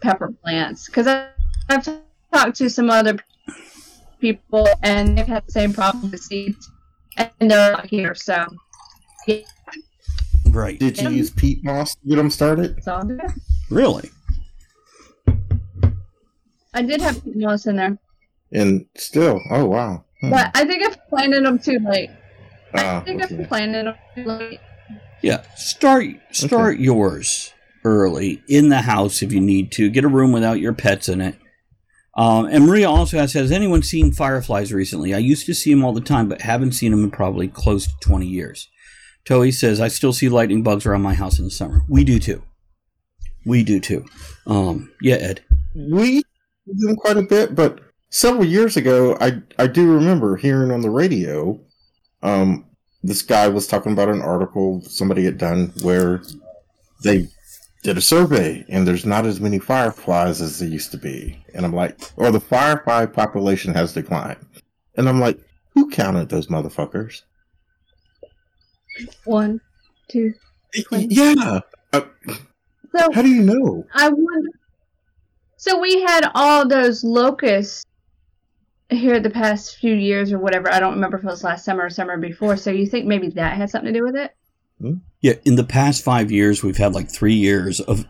[0.00, 1.84] pepper plants because I've
[2.32, 3.18] talked to some other
[4.20, 6.70] people and they've had the same problem with seeds,
[7.16, 8.14] and they're not here.
[8.14, 8.46] So
[9.26, 9.42] yeah,
[10.46, 10.78] Right.
[10.78, 12.78] Did you use peat moss to get them started?
[12.78, 13.20] it's all good.
[13.68, 14.10] Really?
[16.72, 17.98] I did have peat moss in there,
[18.52, 20.04] And still, oh wow.
[20.20, 20.30] Hmm.
[20.30, 22.10] but I think I planted them too late.
[22.74, 23.42] I Ah, think okay.
[23.42, 24.60] I planted them too late.
[25.22, 27.52] Yeah, start start yours
[27.84, 29.90] early in the house if you need to.
[29.90, 31.36] Get a room without your pets in it.
[32.16, 35.14] Um, and Maria also asks, has anyone seen fireflies recently?
[35.14, 37.86] I used to see them all the time, but haven't seen them in probably close
[37.86, 38.68] to 20 years.
[39.24, 41.82] Toei says, I still see lightning bugs around my house in the summer.
[41.88, 42.42] We do too.
[43.46, 44.04] We do too.
[44.46, 45.42] Um, yeah, Ed.
[45.74, 46.22] We
[46.66, 47.78] do them quite a bit, but
[48.10, 51.58] several years ago, I I do remember hearing on the radio,
[52.22, 52.66] um,
[53.02, 56.22] this guy was talking about an article somebody had done where
[57.02, 57.28] they
[57.82, 61.64] did a survey and there's not as many fireflies as there used to be, and
[61.64, 64.44] I'm like, or the firefly population has declined,
[64.96, 65.38] and I'm like,
[65.74, 67.22] who counted those motherfuckers?
[69.24, 69.60] One,
[70.08, 70.34] two.
[70.92, 71.60] Yeah.
[71.92, 72.02] Uh,
[72.94, 73.84] So how do you know?
[73.94, 74.50] I wonder.
[75.56, 77.84] So we had all those locusts
[78.90, 80.72] here the past few years or whatever.
[80.72, 82.56] I don't remember if it was last summer or summer before.
[82.56, 84.32] So you think maybe that had something to do with it?
[84.80, 84.94] Hmm?
[85.20, 88.06] Yeah, in the past five years, we've had like three years of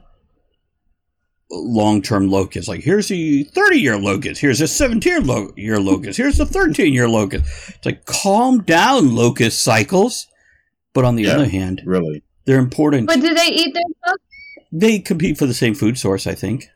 [1.51, 2.69] long term locusts.
[2.69, 4.41] Like, here's the 30 year locust.
[4.41, 6.17] Here's a 17 lo- year locust.
[6.17, 7.45] Here's the 13 year locust.
[7.71, 10.27] It's like, calm down, locust cycles.
[10.93, 11.35] But on the Yeah.
[11.35, 12.23] other hand, Really?
[12.47, 13.07] they're important.
[13.07, 14.17] But do they eat their stuff?
[14.73, 16.69] they compete for the same food source, I think.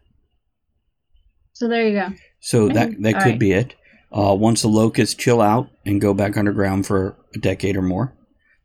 [1.52, 2.08] So there you go.
[2.40, 3.38] So that, that All could right.
[3.38, 3.74] be it.
[4.16, 8.14] Uh, once the locusts chill out and go back underground for a decade or more,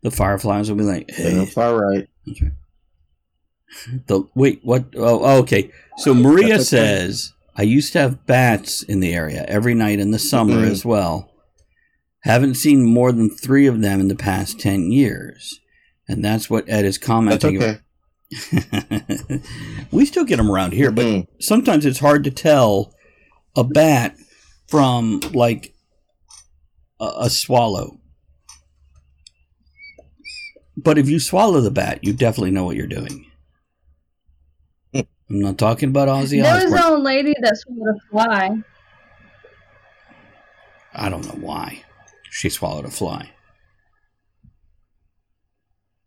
[0.04, 2.08] the fireflies will be like, hey, don't fly right.
[2.30, 2.52] Okay.
[4.08, 4.86] The wait, what?
[4.96, 5.72] Oh, oh, okay.
[5.98, 6.64] So Maria okay.
[6.64, 10.70] says I used to have bats in the area every night in the summer Mhm.
[10.70, 11.32] as well.
[12.24, 15.60] Haven't seen more than three of them in the past ten years,
[16.08, 17.58] and that's what Ed is That's commenting.
[17.58, 17.70] okay.
[17.70, 19.42] about.
[19.92, 21.28] we still get them around here, but Mm.
[21.40, 22.94] sometimes it's hard to tell
[23.56, 24.16] a bat
[24.70, 25.74] from like
[27.00, 28.00] a, a swallow.
[30.78, 33.26] But if you swallow the bat, you definitely know what you're doing.
[34.94, 35.02] Hmm.
[35.30, 36.80] I'm not talking about Ozzy There was Osbourne.
[36.80, 38.64] an old lady that swallowed a fly.
[40.94, 41.84] I don't know why
[42.30, 43.32] she swallowed a fly.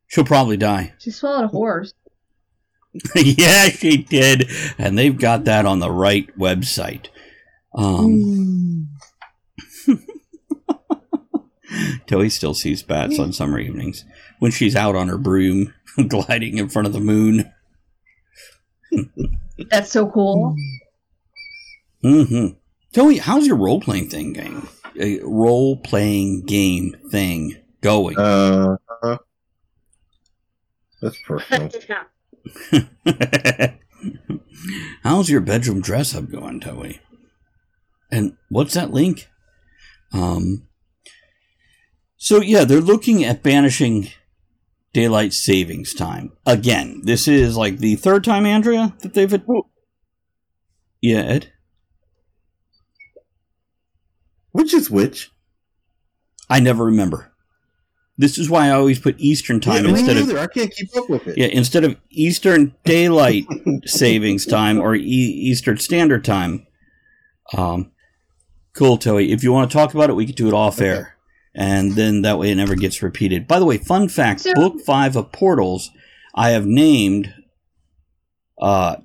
[0.09, 0.93] She'll probably die.
[0.99, 1.95] She swallowed a horse.
[3.15, 7.07] yeah, she did, and they've got that on the right website.
[7.75, 8.89] Um,
[12.07, 14.05] Toei still sees bats on summer evenings
[14.39, 15.73] when she's out on her broom,
[16.09, 17.51] gliding in front of the moon.
[19.71, 20.57] That's so cool.
[22.05, 22.59] Mm-hmm.
[22.93, 24.69] Toei, how's your role playing thing going?
[25.01, 28.19] A role playing game thing going?
[28.19, 28.77] Uh,
[31.01, 31.71] that's personal.
[35.03, 36.42] how's your bedroom dress up going, Toei?
[36.42, 36.42] And
[38.53, 39.29] what's that link?
[40.13, 40.69] Um.
[42.17, 44.09] So yeah, they're looking at banishing
[44.93, 47.01] daylight savings time again.
[47.05, 49.33] This is like the third time, Andrea, that they've.
[51.01, 51.53] Yeah, Ed.
[54.53, 55.31] Which is which?
[56.49, 57.33] I never remember.
[58.19, 60.31] This is why I always put Eastern time Yeah, instead of.
[60.37, 61.39] I can't keep up with it.
[61.39, 63.47] yeah instead of Eastern Daylight
[63.87, 66.67] Savings Time or e- Eastern Standard Time.
[67.55, 67.92] Um,
[68.75, 69.31] cool, Toey.
[69.33, 71.17] If you want to talk about it, we could do it off air,
[71.55, 73.47] and then that way it never gets repeated.
[73.49, 75.91] By the way, fun fact: So- Book Five of Portals,
[76.35, 77.35] I have named
[78.61, 78.97] uh,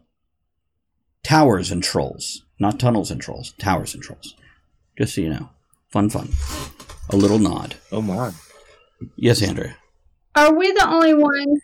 [1.23, 3.53] Towers and Trolls, not Tunnels and Trolls.
[3.60, 4.36] Towers and Trolls.
[4.97, 5.49] Just so you know,
[5.89, 6.30] fun, fun.
[7.10, 7.75] A little nod.
[7.91, 8.32] Oh my.
[9.15, 9.77] Yes, Andrea.
[10.36, 11.58] Are we the only one?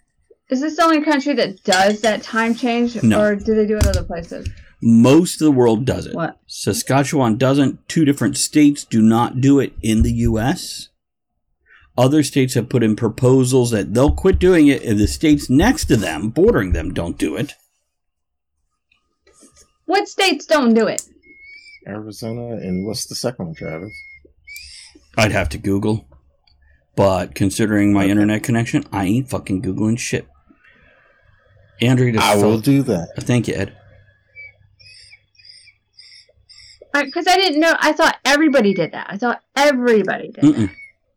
[0.49, 3.01] Is this the only country that does that time change?
[3.01, 3.19] No.
[3.21, 4.47] Or do they do it other places?
[4.86, 6.13] Most of the world does it.
[6.13, 6.39] What?
[6.46, 7.88] Saskatchewan doesn't.
[7.88, 10.89] Two different states do not do it in the U.S.
[11.98, 15.86] Other states have put in proposals that they'll quit doing it if the states next
[15.86, 17.54] to them, bordering them, don't do it.
[19.86, 21.02] What states don't do it?
[21.88, 23.93] Arizona and what's the second one, Travis?
[25.17, 26.08] I'd have to Google.
[26.96, 28.12] But considering my Okay.
[28.12, 30.28] internet connection, I ain't fucking Googling shit.
[31.82, 33.10] Andrew, just I will do that.
[33.19, 33.76] Thank you, Ed.
[36.93, 37.75] Because I didn't know.
[37.79, 39.08] I thought everybody did that.
[39.10, 40.36] I thought everybody did.
[40.43, 40.69] that.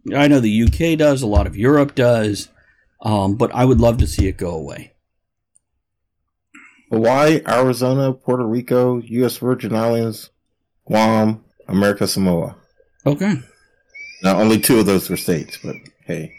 [0.09, 0.17] Mm-mm.
[0.17, 2.49] I know the UK does, a lot of Europe does,
[3.03, 4.93] um, but I would love to see it go away.
[6.91, 9.37] Hawaii, Arizona, Puerto Rico, U.S.
[9.39, 10.31] Virgin Islands,
[10.87, 12.57] Guam, America Samoa.
[13.05, 13.35] Okay.
[14.23, 16.33] Now, only two of those were states, but hey,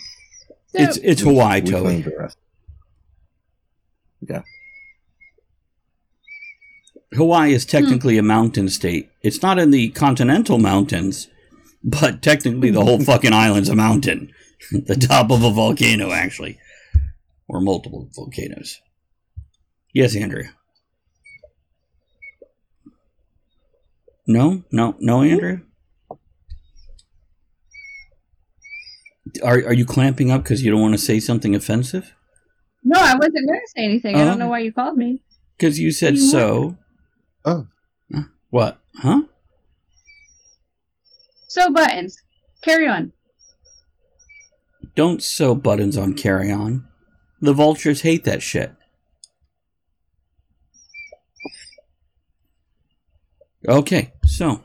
[0.48, 1.82] So, It's it's we- Hawaii, we Toby.
[1.84, 2.38] claimed the rest.
[7.14, 7.70] Hawaii is hmm.
[7.70, 9.10] technically a mountain state.
[9.22, 11.28] It's not in the continental mountains,
[11.84, 14.32] but technically the whole fucking island's a mountain.
[14.72, 16.58] the top of a volcano, actually.
[17.48, 18.82] or multiple volcanoes.
[19.94, 20.54] Yes, Andrea.
[24.28, 25.62] No, no, no, Andrea.
[29.44, 32.14] Are are you clamping up because you don't want to say something offensive?
[32.84, 34.16] No, I wasn't going to say anything.
[34.16, 34.26] I Oh.
[34.26, 35.22] don't know why you called me.
[35.58, 36.78] Because you said You so.
[37.48, 37.66] Oh.
[38.50, 38.80] What?
[38.98, 39.22] Huh?
[41.48, 42.22] Sew buttons.
[42.62, 43.14] Carry on.
[44.96, 46.86] Don't sew buttons on carry on.
[47.40, 48.74] The vultures hate that shit.
[53.66, 54.64] Okay, so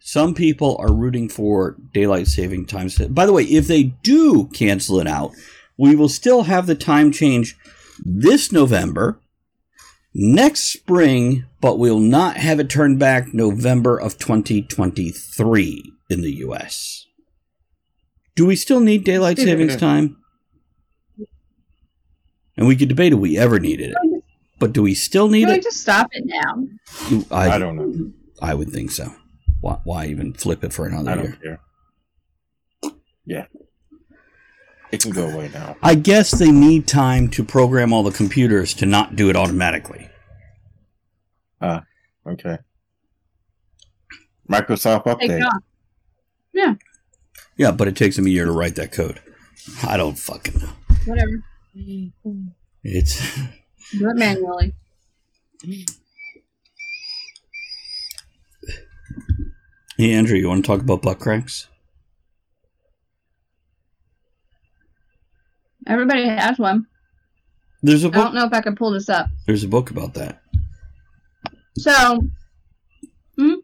[0.00, 2.88] some people are rooting for daylight saving time.
[3.08, 5.32] By the way, if they do cancel it out,
[5.78, 7.56] we will still have the time change
[8.04, 9.20] this November,
[10.14, 17.06] next spring, but we'll not have it turned back November of 2023 in the US.
[18.34, 20.16] Do we still need daylight savings time?
[22.56, 24.22] And we could debate if we ever needed it,
[24.58, 25.62] but do we still need Can we it?
[25.62, 27.24] just stop it now?
[27.30, 28.12] I don't know.
[28.40, 29.12] I would think so.
[29.60, 31.24] Why, why even flip it for another I year?
[31.24, 31.60] don't care.
[33.24, 33.46] Yeah.
[34.92, 35.76] It can go away now.
[35.82, 40.10] I guess they need time to program all the computers to not do it automatically.
[41.62, 41.82] Ah,
[42.26, 42.58] okay.
[44.50, 45.42] Microsoft update.
[46.52, 46.74] Yeah,
[47.56, 49.20] Yeah, but it takes them a year to write that code.
[49.82, 50.68] I don't fucking know.
[51.06, 51.42] whatever.
[52.84, 53.34] It's
[53.92, 54.74] Do it manually.
[59.96, 61.68] hey Andrew, you want to talk about butt cracks?
[65.86, 66.86] Everybody has one.
[67.82, 69.28] There's a I don't know if I can pull this up.
[69.46, 70.40] There's a book about that.
[71.76, 72.20] So,
[73.36, 73.54] hmm?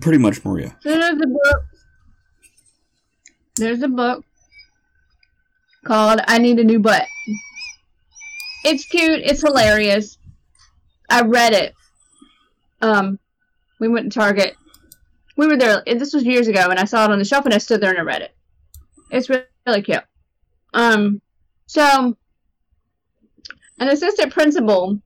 [0.00, 0.76] Pretty much, Maria.
[0.80, 1.64] so there's a book.
[3.56, 4.24] There's a book
[5.84, 7.04] called I Need a New Butt.
[8.64, 9.20] It's cute.
[9.20, 10.18] It's hilarious.
[11.08, 11.74] I read it.
[12.82, 13.18] Um,
[13.78, 14.56] we went to Target.
[15.36, 15.82] We were there.
[15.86, 17.90] This was years ago, and I saw it on the shelf, and I stood there
[17.90, 18.34] and I read it.
[19.10, 20.02] It's really, really cute.
[20.74, 21.22] Um,
[21.66, 22.16] so
[23.78, 25.00] an assistant principal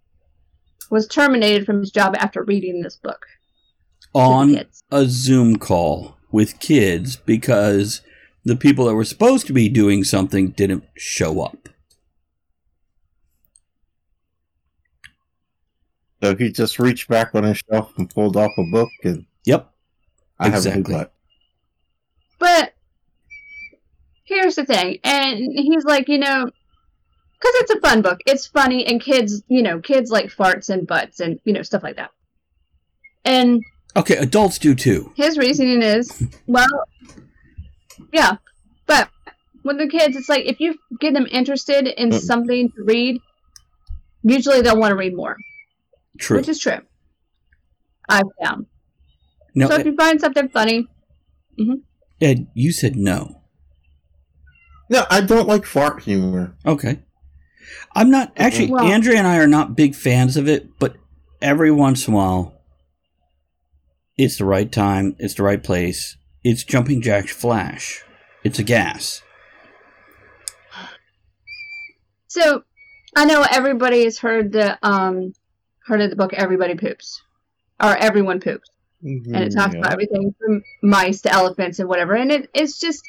[0.90, 3.26] was terminated from his job after reading this book.
[4.12, 4.56] On
[4.90, 8.02] a Zoom call with kids because
[8.44, 11.68] the people that were supposed to be doing something didn't show up.
[16.22, 19.72] So he just reached back on his shelf and pulled off a book, and Yep.
[20.38, 20.70] I Exactly.
[20.70, 21.14] have a new butt.
[22.38, 22.74] But
[24.30, 28.20] here's the thing, and he's like, you know, because it's a fun book.
[28.26, 31.82] It's funny, and kids, you know, kids like farts and butts and you know stuff
[31.82, 32.10] like that.
[33.24, 33.60] And
[33.96, 35.12] Okay, adults do too.
[35.16, 36.68] his reasoning is, well,
[38.12, 38.36] yeah,
[38.86, 39.10] but
[39.64, 42.20] with the kids, it's like if you get them interested in Mm.
[42.20, 43.20] something to read,
[44.22, 45.36] usually they'll want to read more,
[46.18, 46.36] True.
[46.38, 46.78] which is true.
[48.08, 48.66] I've found.
[49.54, 50.86] Now, so if you find something funny,
[51.58, 51.74] Mm-hmm.
[52.22, 53.39] Ed, you said no.
[54.90, 56.56] No, I don't like fart humor.
[56.66, 56.98] Okay.
[57.94, 58.70] I'm not actually.
[58.70, 60.96] Well- Andrea and I are not big fans of it, but
[61.40, 62.60] every once in a while,
[64.16, 65.16] it's the right time.
[65.18, 66.16] It's the right place.
[66.42, 68.02] It's jumping jack flash.
[68.44, 69.22] It's a gas.
[72.28, 72.62] So
[73.16, 75.32] I know everybody has heard the um
[75.86, 77.22] heard of the book Everybody Poops.
[77.82, 78.68] Or Everyone Poops.
[79.02, 79.80] And it talks Yeah.
[79.80, 82.14] about everything from mice to elephants and whatever.
[82.14, 83.02] And it, it's just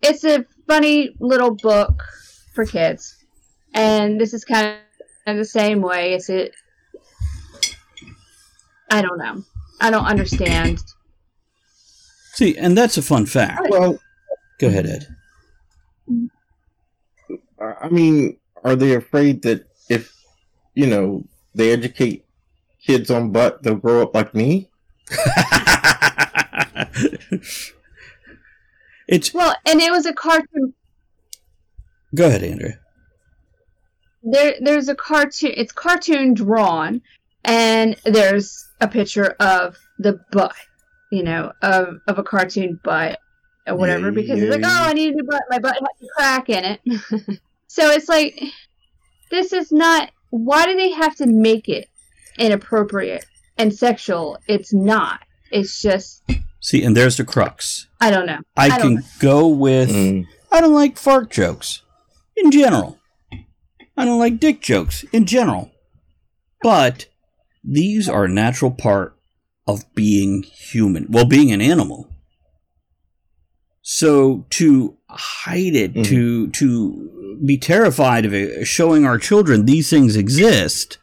[0.00, 2.02] it's a funny little book
[2.54, 3.14] for kids.
[3.74, 4.78] And this is kind
[5.26, 6.14] of the same way.
[6.14, 6.54] Is it
[8.90, 9.42] I don't know.
[9.82, 10.82] I don't understand.
[12.32, 13.66] See, and that's a fun fact.
[13.68, 13.98] Well,
[14.60, 15.06] Go ahead, Ed.
[17.60, 20.10] I I mean, are they afraid that if
[20.74, 21.22] you know
[21.54, 22.24] they educate
[22.86, 24.70] kids on butt, they'll grow up like me?
[29.12, 30.74] it's Well, and it was a cartoon.
[32.14, 32.78] Go ahead, Andrea.
[34.22, 37.00] there there's a cartoon it's cartoon drawn
[37.44, 40.54] and there's a picture of the butt
[41.10, 43.18] you know of of a cartoon butt
[43.66, 45.42] or whatever because it's like oh i need a new butt.
[45.50, 46.80] My butt has a crack in it.
[47.68, 48.40] So it's like
[49.30, 51.88] this is not why do they have to make it
[52.38, 53.24] inappropriate
[53.56, 54.38] and sexual?
[54.46, 55.20] It's not.
[55.50, 56.22] It's just
[56.62, 57.88] See, and there's the crux.
[58.00, 59.90] i don't know I, I don't can go with.
[59.90, 60.26] Mm.
[60.52, 61.82] I don't like fart jokes
[62.36, 62.98] in general.
[63.96, 65.70] I don't like dick jokes in general.
[66.62, 67.06] But
[67.64, 69.16] these are a natural part
[69.66, 71.06] of being human.
[71.10, 72.08] Well, being an animal.
[73.82, 76.04] So to hide it, Mhm.
[76.04, 80.98] to to be terrified of it, showing our children these things exist.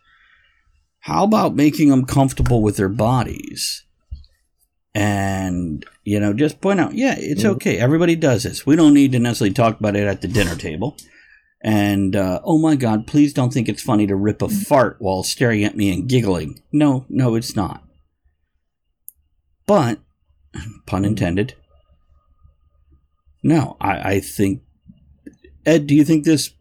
[1.02, 3.84] How about making them comfortable with their bodies?
[4.96, 7.56] And you know, just point out, yeah, it's Mhm.
[7.56, 7.78] okay.
[7.78, 8.66] Everybody does this.
[8.66, 10.98] We don't need to necessarily talk about it at the dinner table.
[11.62, 15.24] And uh, oh my God, please don't think it's funny to rip a fart while
[15.24, 16.62] staring at me and giggling.
[16.72, 17.84] No, no, it's not.
[19.68, 20.00] But,
[20.88, 21.54] pun intended.
[23.44, 24.64] No, I, I think.
[25.66, 26.52] Ed, do you think this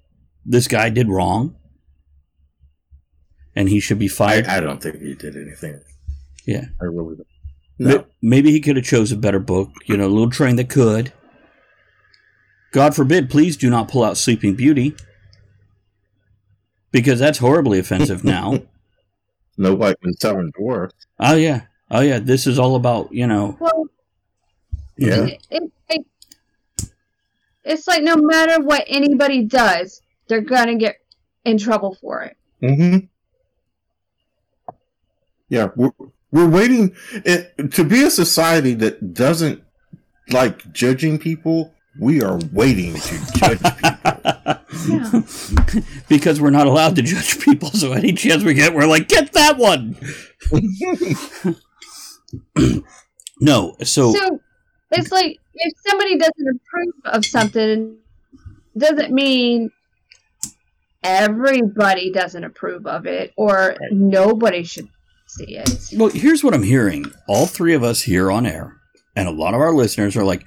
[0.45, 1.57] this guy did wrong?
[3.57, 4.47] And he should be I, fired.
[4.47, 5.81] I don't think he did anything.
[6.47, 7.27] yeah, I really don't.
[7.79, 8.05] Ma- No.
[8.21, 9.71] Maybe he could have chose a better book.
[9.87, 11.13] You know, a little train that could.
[12.73, 14.95] God forbid, please do not pull out Sleeping Beauty.
[16.91, 18.61] Because that's horribly offensive now.
[19.55, 20.95] Snow White and seven dwarfs.
[21.21, 21.63] oh yeah.
[21.91, 22.19] Oh yeah.
[22.19, 23.57] This is all about, you know.
[23.61, 23.89] Well,
[24.97, 25.25] Yeah.
[25.27, 26.05] it, it's like
[27.65, 30.97] it's like no matter what anybody does, they're gonna get
[31.45, 32.37] in trouble for it.
[32.63, 33.07] Mm-hmm.
[35.49, 35.69] Yeah,
[36.31, 39.63] we're, we're waiting it, to be a society that doesn't
[40.31, 41.75] like judging people.
[41.99, 45.25] We are waiting to judge people.
[46.09, 49.33] because we're not allowed to judge people, so any chance we get, we're like, get
[49.33, 49.97] that one.
[53.41, 54.41] no, so, So
[54.93, 57.97] it's like if somebody doesn't approve of something,
[58.77, 59.71] doesn't mean
[61.03, 64.89] everybody doesn't approve of it or nobody should
[65.29, 65.89] see it.
[65.97, 67.13] well, here's what I'm hearing.
[67.29, 68.77] All three of us here on air,
[69.17, 70.45] and a lot of our listeners are like,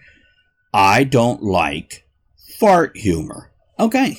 [0.74, 2.06] I don't like
[2.60, 3.52] fart humor.
[3.80, 4.18] Okay,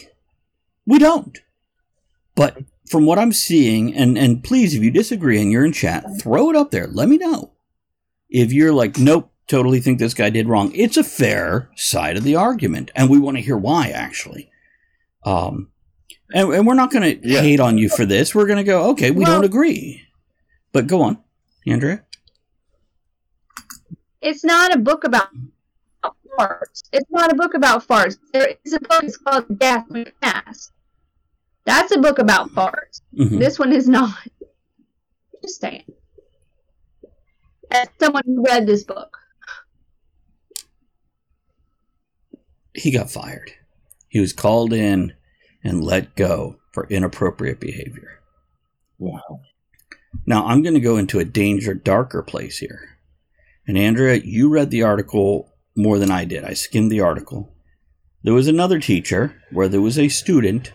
[0.86, 1.38] we don't.
[2.34, 2.58] But
[2.88, 6.50] from what I'm seeing, and and please, if you disagree and you're in chat, throw
[6.50, 6.86] it up there.
[6.86, 7.52] Let me know.
[8.30, 10.72] If you're like, nope, totally think this guy did wrong.
[10.74, 13.88] It's a fair side of the argument, and we want to hear why.
[13.90, 14.50] Actually,
[15.24, 15.70] um,
[16.34, 17.40] and, and we're not going to Yeah.
[17.42, 18.34] hate on you for this.
[18.34, 20.00] We're going to go, okay, we Well- don't agree.
[20.72, 21.18] But go on,
[21.66, 22.02] Andrea.
[24.20, 25.28] It's not a book about
[26.38, 26.82] farts.
[26.92, 28.16] It's not a book about farts.
[28.32, 29.84] There is a book it's called Gas
[30.22, 30.70] Mass.
[31.64, 33.02] That's a book about farts.
[33.16, 33.38] Mhm.
[33.38, 34.16] This one is not.
[35.42, 35.84] Just saying.
[37.70, 39.18] As someone who read this book.
[42.74, 43.52] he got fired.
[44.08, 45.12] He was called in
[45.62, 48.20] and let go for inappropriate behavior.
[48.98, 49.40] Wow.
[50.26, 52.98] Now, I'm going to go into a danger, darker place here.
[53.66, 56.44] And Andrea, you read the article more than I did.
[56.44, 57.52] I skimmed the article.
[58.22, 60.72] There was another teacher where there was a student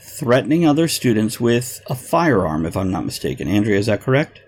[0.00, 3.48] threatening other students with a firearm, if I'm not mistaken.
[3.48, 4.40] Andrea, is that correct?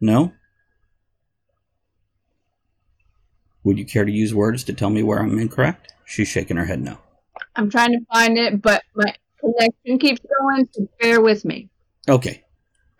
[0.00, 0.32] No?
[3.62, 5.92] Would you care to use words to tell me where I'm incorrect?
[6.04, 6.98] She's shaking her head no.
[7.56, 11.68] I'm trying to find it, but my connection keeps going, so bear with me.
[12.08, 12.44] Okay.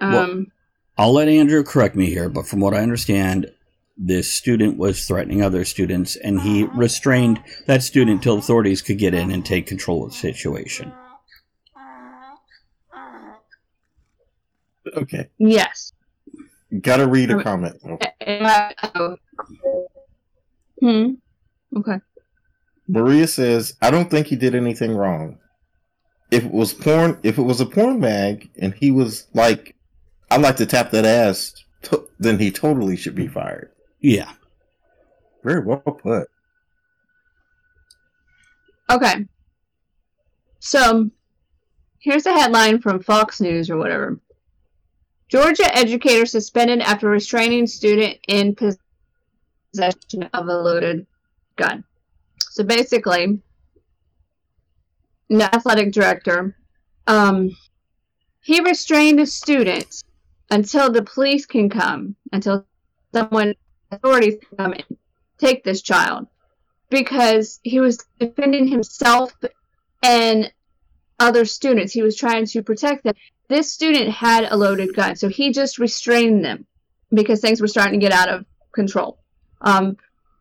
[0.01, 0.45] Um, Well-
[0.99, 3.51] I'll let Andrew correct me here, but from what I understand,
[3.97, 9.15] this student was threatening other students and he restrained that student till authorities could get
[9.15, 10.93] in and take control of the situation.
[14.97, 15.29] Okay.
[15.39, 15.93] yes.
[16.81, 17.45] Gotta read a Okay.
[17.45, 17.77] comment.
[18.21, 19.17] Am oh.
[20.81, 21.13] Hmm.
[21.77, 22.01] Okay.
[22.89, 25.39] Maria says, I don't think he did anything wrong.
[26.31, 29.75] If it was porn, if it was a porn mag and he was like,
[30.31, 33.71] "I'd like to tap that ass, to- then he totally should be fired.
[34.01, 34.33] Yeah.
[35.43, 36.29] Very well put.
[38.91, 39.27] Okay.
[40.59, 41.11] So,
[41.99, 44.21] here's a headline from Fox News or whatever.
[45.29, 51.07] Georgia educator suspended after restraining student in possession of a loaded
[51.57, 51.85] gun.
[52.51, 53.41] So basically,
[55.39, 56.57] the athletic director,
[57.07, 57.51] um,
[58.43, 60.03] he restrained a student
[60.51, 62.67] until the police can come, until
[63.13, 63.55] someone,
[63.91, 64.85] authorities can come and
[65.39, 66.27] take this child
[66.91, 69.33] because he was defending himself
[70.03, 70.53] and
[71.19, 71.93] other students.
[71.93, 73.15] He was trying to protect them.
[73.49, 76.67] This student had a loaded gun, so he just restrained them
[77.13, 79.19] because things were starting to get out of control.
[79.61, 79.97] Um,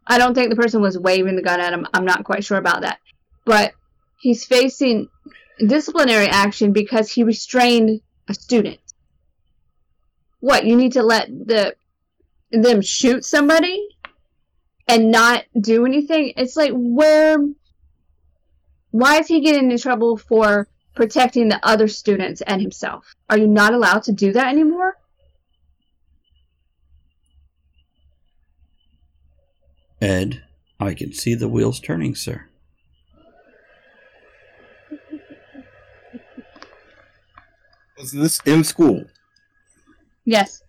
[0.07, 1.87] I don't think the person was waving the gun at him.
[1.93, 2.99] I'm not quite sure about that.
[3.45, 3.73] But
[4.19, 5.09] he's facing
[5.65, 8.79] disciplinary action because he restrained a student.
[10.39, 11.75] What, you need to let the
[12.51, 13.89] them shoot somebody?
[14.89, 16.33] and not do anything.
[16.35, 17.37] It's like where
[18.91, 23.15] why is he getting in trouble for protecting the other students and himself?
[23.29, 24.97] Are you not allowed to do that anymore?
[30.01, 30.41] Ed,
[30.79, 32.48] I can see the wheels turning, sir.
[37.99, 39.03] Was this in school?
[40.23, 40.61] Yes.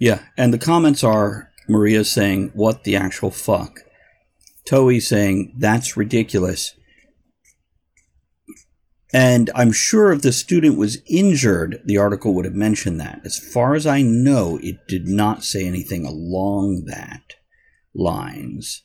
[0.00, 3.80] Yeah, and the comments are Maria saying, What the actual fuck?
[4.68, 6.74] Toei saying, That's ridiculous.
[9.12, 13.20] And I'm sure if the student was injured, the article would have mentioned that.
[13.24, 17.34] As far as I know, it did not say anything along that
[17.94, 18.82] lines.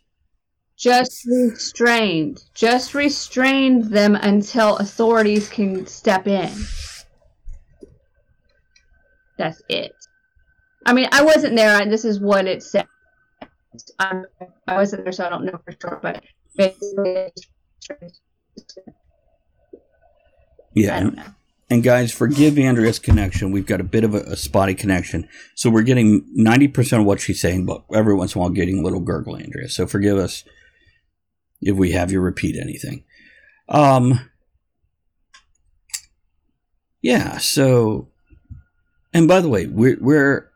[0.78, 2.44] Just restrained.
[2.54, 6.52] Just restrained them until authorities can step in.
[9.38, 9.94] That's it.
[10.86, 11.82] I mean, I wasn't there.
[11.82, 12.88] and This is what it said.
[14.00, 14.22] I,
[14.68, 16.00] I wasn't there, so I don't know for sure.
[16.02, 16.24] But
[16.56, 17.32] basically,
[20.74, 21.24] Yeah, I don't know.
[21.70, 23.52] And guys, forgive Andrea's connection.
[23.52, 25.28] We've got a bit of a, a spotty connection.
[25.56, 28.80] So we're getting 90% of what she's saying, but every once in a while getting
[28.80, 29.68] a little gurgle, Andrea.
[29.70, 30.44] So forgive us
[31.62, 33.04] if we have you repeat anything.
[33.70, 34.30] Um,
[37.02, 38.10] yeah, so,
[39.14, 40.52] and by the way, we're, we're,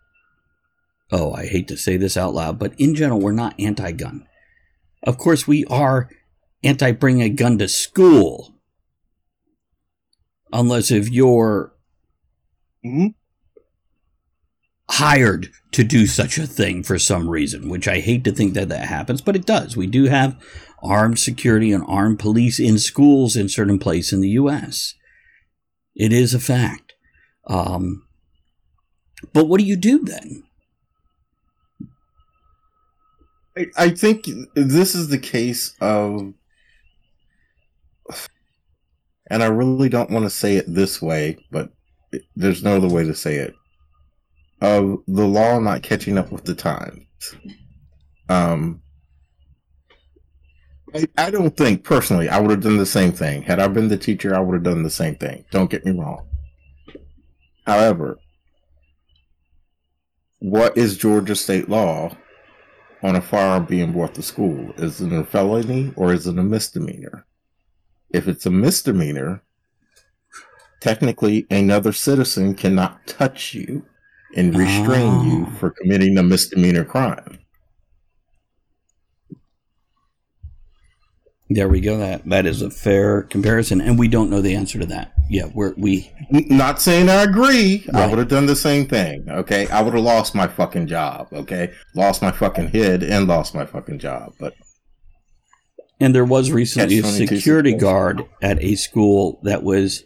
[1.12, 4.28] oh, I hate to say this out loud, but in general, we're not anti gun.
[5.04, 6.10] Of course, we are
[6.64, 8.56] anti bringing a gun to school
[10.52, 11.74] unless if you're
[12.86, 13.14] Mhm.
[14.91, 18.70] hired to do such a thing for some reason, which I hate to think that
[18.70, 19.78] that happens, but it does.
[19.78, 20.36] We do have
[20.82, 24.95] armed security and armed police in schools in certain places in the U.S.
[25.95, 26.93] It is a fact.
[27.47, 28.03] Um,
[29.34, 30.43] but what do you do then?
[33.57, 34.25] I, I think
[34.55, 36.34] this is the case of,
[39.30, 41.69] and I really don't want to say it this way, but
[42.36, 43.55] there's no other way to say it.
[44.61, 47.05] Of the law not catching up with the times.
[48.27, 48.82] Um,
[50.96, 53.44] I, I don't think personally I would have done the same thing.
[53.44, 55.46] Had I been the teacher, I would have done the same thing.
[55.52, 56.28] Don't get me wrong.
[57.66, 58.18] However,
[60.40, 62.16] what is Georgia state law
[63.04, 64.74] on a firearm being brought to school?
[64.78, 67.26] Is it a felony or is it a misdemeanor?
[68.10, 69.44] If it's a misdemeanor,
[70.82, 73.86] technically another citizen cannot touch you
[74.36, 75.56] and restrain you Oh.
[75.60, 77.39] for committing a misdemeanor crime.
[81.52, 81.97] There we go.
[81.97, 85.14] That that is a fair comparison, and we don't know the answer to that.
[85.30, 87.88] Yeah, we're we Not saying I agree.
[87.91, 89.28] I would have done the same thing.
[89.28, 89.68] Okay.
[89.68, 91.28] I would have lost my fucking job.
[91.34, 91.74] Okay.
[91.95, 94.34] Lost my fucking head and lost my fucking job.
[94.39, 94.54] But
[96.00, 100.04] And there was recently a security guard at a school that was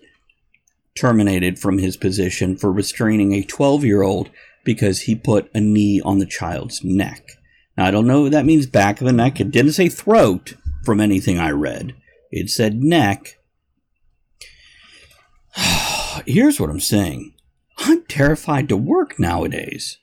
[0.95, 4.29] terminated from his position for restraining a 12 year old
[4.63, 7.31] because he put a knee on the child's neck.
[7.75, 9.41] Now, I don't know what that means back of the neck.
[9.41, 10.53] It didn't say throat
[10.83, 11.95] from anything I read,
[12.31, 13.39] it said neck.
[16.25, 17.33] Here's what I'm saying
[17.77, 19.97] I'm terrified to work nowadays.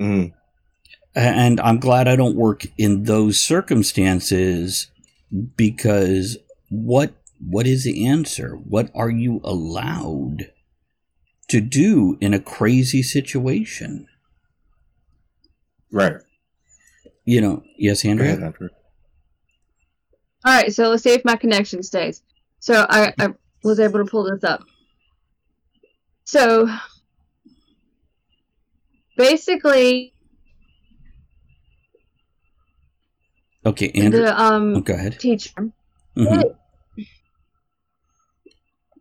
[0.00, 0.32] mm,
[1.14, 4.90] and I'm glad I don't work in those circumstances
[5.56, 6.38] because
[6.70, 8.56] what what is the answer?
[8.56, 10.50] What are you allowed
[11.48, 14.06] to do in a crazy situation?
[15.92, 16.16] right.
[17.24, 18.46] You know, yes, Go ahead, Andrea.
[18.46, 18.68] Andrew.
[20.44, 22.22] All right, so let's see if my connection stays.
[22.58, 23.28] So I, I
[23.62, 24.62] was able to pull this up.
[26.24, 26.68] So
[29.16, 30.12] basically,
[33.66, 34.20] Okay, Andrew.
[34.22, 35.18] the um oh, go ahead.
[35.18, 35.50] teacher
[36.14, 36.40] hmm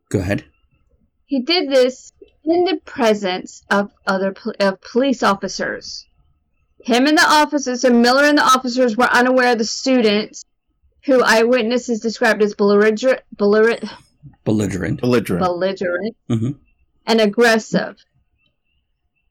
[0.09, 0.45] Go ahead.
[1.25, 2.13] he did this
[2.45, 6.05] in the presence of other of police officers.
[6.83, 10.45] Him and the officers, and Miller and the officers were unaware of the students,
[11.05, 13.83] who eyewitnesses described as belligerent, belligerent,
[14.45, 14.99] Belligerent.
[15.01, 15.43] Belligerent.
[15.43, 16.55] belligerent Mhm.
[17.07, 17.95] and aggressive.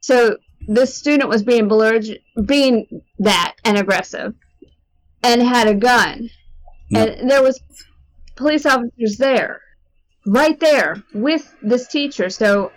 [0.00, 0.36] So
[0.66, 4.34] this student was being belligerent, being that and aggressive,
[5.22, 6.30] and had a gun,
[6.90, 7.00] No.
[7.07, 7.61] and there was
[8.36, 9.61] police officers there,
[10.26, 12.30] right there with this teacher.
[12.30, 12.72] So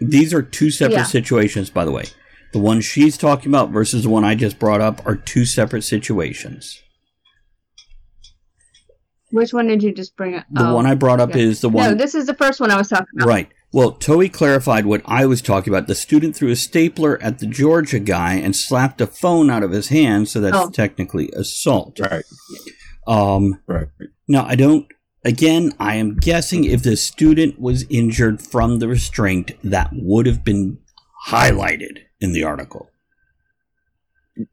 [0.00, 1.04] These are two separate Yeah.
[1.04, 2.04] situations, by the way.
[2.52, 5.82] The one she's talking about versus the one I just brought up are two separate
[5.82, 6.80] situations.
[9.30, 10.44] which one did you just bring up?
[10.50, 11.40] The Oh, one I brought up okay.
[11.40, 11.88] is the one.
[11.90, 13.26] No, this is the first one I was talking about.
[13.26, 13.48] Right.
[13.72, 15.86] Well, Toei clarified what I was talking about.
[15.86, 19.70] The student threw a stapler at the Georgia guy and slapped a phone out of
[19.70, 20.68] his hand, so that's Oh.
[20.70, 21.98] technically assault.
[21.98, 22.24] Right.
[23.06, 23.88] Um, Right.
[24.28, 24.86] now, I don't
[25.24, 30.42] Again, I am guessing if the student was injured from the restraint, that would have
[30.44, 30.78] been
[31.28, 32.88] highlighted in the article.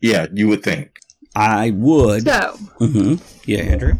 [0.02, 1.00] Yeah, you would think.
[1.36, 2.24] I would.
[2.24, 3.16] So, hmm
[3.46, 3.94] Yeah, Andrew.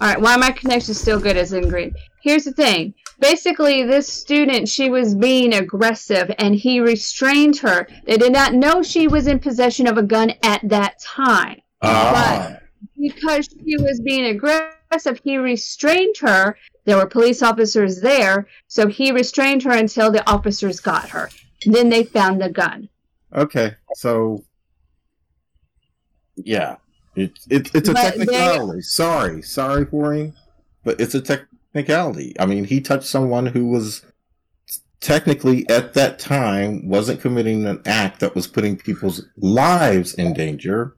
[0.00, 1.94] all right, why my connection is still good as in green.
[2.22, 2.94] Here's the thing.
[3.20, 7.86] Basically, this student, she was being aggressive and he restrained her.
[8.06, 11.60] They did not know she was in possession of a gun at that time.
[11.82, 12.56] Ah,
[12.98, 16.56] Because she was being aggressive, he restrained her.
[16.86, 21.28] There were police officers there, so he restrained her until the officers got her.
[21.66, 22.88] Then they found the gun.
[23.34, 23.74] okay.
[23.94, 24.44] So,
[26.36, 26.76] yeah,
[27.16, 28.82] it's it's it's a But they- technicality.
[28.82, 30.34] Sorry, sorry for him,
[30.84, 32.34] but it's a technicality.
[32.40, 34.04] I mean, he touched someone who was
[35.00, 40.94] technically at that time wasn't committing an act that was putting people's lives in danger.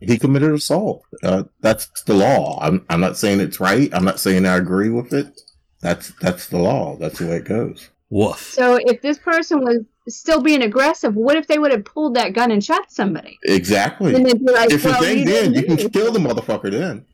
[0.00, 1.04] He committed assault.
[1.22, 2.58] Uh, that's the law.
[2.60, 3.92] I'm I'm not saying it's right.
[3.94, 5.40] I'm not saying I agree with it.
[5.80, 6.96] That's that's the law.
[6.96, 7.88] That's the way it goes.
[8.12, 8.52] Woof.
[8.52, 12.34] So if this person was still being aggressive, what if they would have pulled that
[12.34, 13.38] gun and shot somebody?
[13.44, 14.12] Exactly.
[14.12, 15.54] Then they'd be like, Different well, thing you then.
[15.54, 17.06] You can kill the motherfucker then.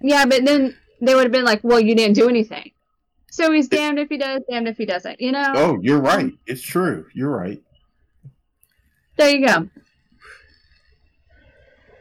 [0.00, 2.72] Yeah, but then they would have been like, well, you didn't do anything.
[3.30, 5.20] So he's damned if he does, damned if he doesn't.
[5.20, 5.52] You know?
[5.54, 6.32] Oh, you're right.
[6.46, 7.06] It's true.
[7.14, 7.62] You're right.
[9.18, 9.68] There you go.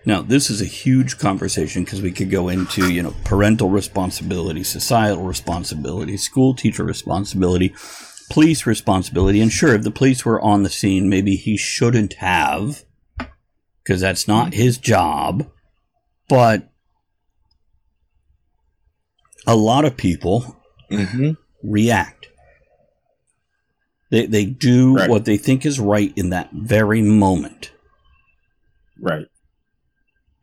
[0.05, 4.63] Now, this is a huge conversation because we could go into, you know, parental responsibility,
[4.63, 7.75] societal responsibility, school teacher responsibility,
[8.29, 9.41] police responsibility.
[9.41, 12.83] And sure, if the police were on the scene, maybe he shouldn't have
[13.83, 15.49] because that's not his job.
[16.27, 16.69] But
[19.47, 20.55] a lot of people
[20.91, 21.31] Mm-hmm.
[21.61, 22.29] react.
[24.09, 25.07] They, they do Right.
[25.09, 27.71] what they think is right in that very moment.
[28.99, 29.27] Right.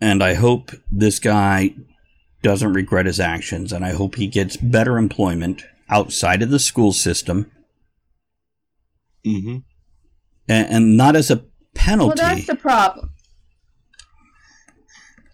[0.01, 1.75] and I hope this guy
[2.43, 6.93] doesn't regret his actions, and I hope he gets better employment outside of the school
[6.93, 7.51] system,
[9.27, 9.57] Mm-hmm.
[10.49, 12.09] and, and not as a penalty.
[12.09, 12.35] Well, penalty.
[12.43, 13.11] that's the problem.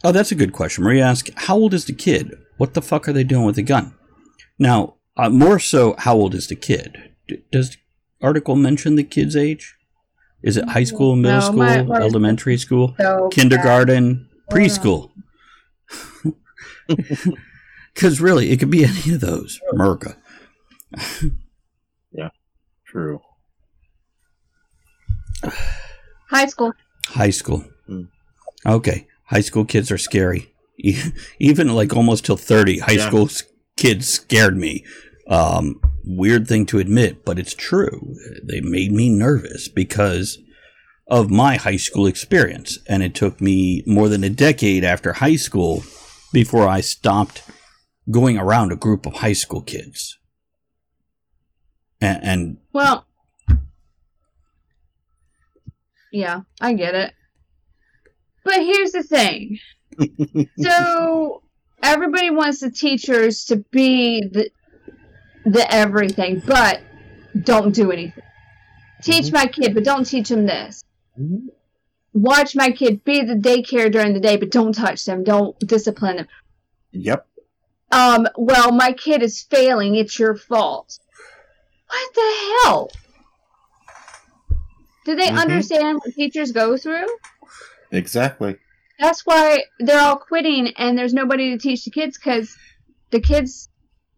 [0.04, 0.84] oh, that's a good question.
[0.84, 2.34] Maria asked, "How old is the kid?
[2.56, 3.94] What the fuck are they doing with the gun?"
[4.58, 6.96] Now, uh, more so, how old is the kid?
[7.28, 7.76] D- does the
[8.22, 9.76] article mention the kid's age?
[10.42, 15.10] Is it high school, middle No, school, my- my- elementary school, So kindergarten, Hold preschool?
[17.94, 19.60] Because really, it could be any of those.
[19.72, 20.16] America.
[22.14, 22.28] Yeah,
[22.86, 23.20] true.
[26.30, 26.72] High school.
[27.08, 27.64] High school.
[27.86, 28.02] Hmm.
[28.66, 29.06] Okay.
[29.26, 30.52] High school kids are scary.
[30.78, 30.98] E-
[31.38, 33.06] Even like almost till 30, high Yeah.
[33.08, 33.28] school
[33.76, 34.84] kids scared me.
[35.28, 38.14] Um, weird thing to admit, but it's true.
[38.42, 40.38] They made me nervous because
[41.06, 42.78] of my high school experience.
[42.88, 45.84] And it took me more than a decade after high school
[46.32, 47.42] before I stopped
[48.10, 50.18] going around a group of high school kids.
[52.00, 53.06] And, and Well,
[56.12, 57.12] yeah, I get it.
[58.44, 59.58] But here's the thing.
[60.58, 61.42] so
[61.82, 64.50] everybody wants the teachers to be the
[65.44, 66.82] the everything, but
[67.42, 68.22] don't do anything.
[69.02, 70.84] Teach my kid, but don't teach him this.
[71.18, 71.48] Mhm.
[72.14, 75.24] Watch my kid be the daycare during the day, but don't touch them.
[75.24, 76.28] Don't discipline them.
[76.92, 77.26] Yep.
[77.90, 79.96] Um, well, my kid is failing.
[79.96, 80.98] It's your fault.
[81.88, 82.90] What the hell?
[85.04, 85.38] Do they Mhm.
[85.40, 87.06] understand what teachers go through?
[87.90, 88.56] Exactly.
[88.98, 92.56] That's why they're all quitting and there's nobody to teach the kids because
[93.10, 93.68] the kids,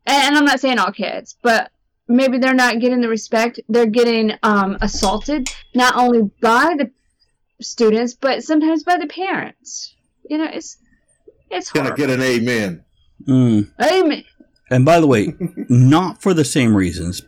[0.06, 1.70] and I'm not saying all kids, but
[2.06, 3.60] maybe they're not getting the respect.
[3.68, 6.90] They're getting um, assaulted, not only by the
[7.62, 9.94] students, but sometimes by the parents.
[10.28, 10.76] You know, it's
[11.50, 11.98] it's Gonna hard.
[11.98, 12.84] get an amen.
[13.26, 14.24] mm, Amen.
[14.70, 15.34] And by the way,
[15.68, 17.22] not for the same reasons,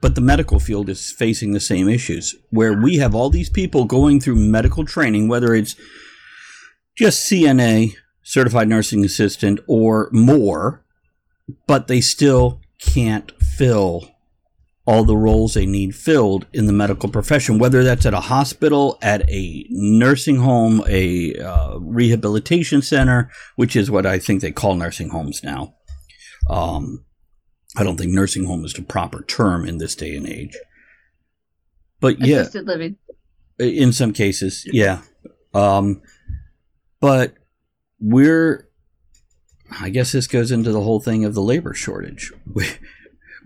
[0.00, 3.84] but the medical field is facing the same issues where we have all these people
[3.84, 5.74] going through medical training, whether it's
[6.96, 10.84] just CNA, certified nursing assistant, or more,
[11.66, 14.08] but they still can't fill
[14.86, 18.98] all the roles they need filled in the medical profession, whether that's at a hospital,
[19.02, 24.74] at a nursing home, a uh, rehabilitation center, which is what I think they call
[24.74, 25.74] nursing homes now.
[26.48, 27.04] Um,
[27.76, 30.56] I don't think nursing home is the proper term in this day and age.
[32.00, 32.96] But yeah, Assisted living.
[33.58, 35.02] in some cases, yeah.
[35.52, 36.00] Um,
[37.00, 37.34] but
[38.00, 38.68] we're,
[39.80, 42.32] I guess this goes into the whole thing of the labor shortage.
[42.54, 42.66] We,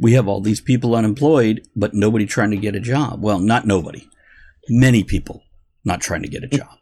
[0.00, 3.22] we have all these people unemployed, but nobody trying to get a job.
[3.22, 4.08] Well, not nobody.
[4.68, 5.42] Many people
[5.84, 6.78] not trying to get a job.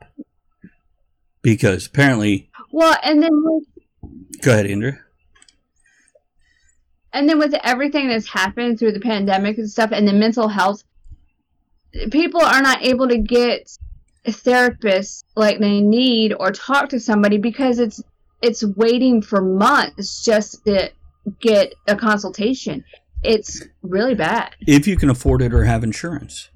[1.43, 3.31] Because apparently, Well, and then
[4.43, 4.93] Go ahead, Andrew.
[7.13, 10.85] And then with everything that's happened through the pandemic and stuff and the mental health,
[12.11, 13.71] people are not able to get
[14.27, 18.03] a therapist like they need or talk to somebody because it's
[18.43, 20.91] it's waiting for months just to
[21.41, 22.85] get a consultation.
[23.23, 24.55] It's really bad.
[24.67, 26.49] If you can afford it or have insurance.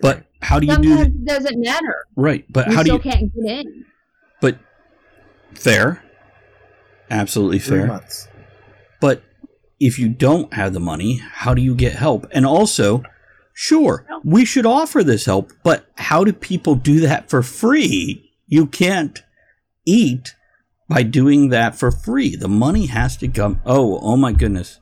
[0.00, 2.06] But how do you do Sometimes it doesn't matter.
[2.16, 2.44] right?
[2.50, 3.84] But You how do you can't get in.
[4.40, 4.58] but
[5.54, 6.02] fair.
[7.10, 7.86] Absolutely Three fair.
[7.86, 8.28] months.
[9.02, 9.24] But
[9.80, 12.24] if you don't have the money, how do you get help?
[12.30, 13.02] And also,
[13.52, 18.30] sure, we should offer this help, but how do people do that for free?
[18.46, 19.20] You can't
[19.84, 20.36] eat
[20.88, 22.36] by doing that for free.
[22.36, 23.60] The money has to come.
[23.66, 24.78] Oh, oh my goodness.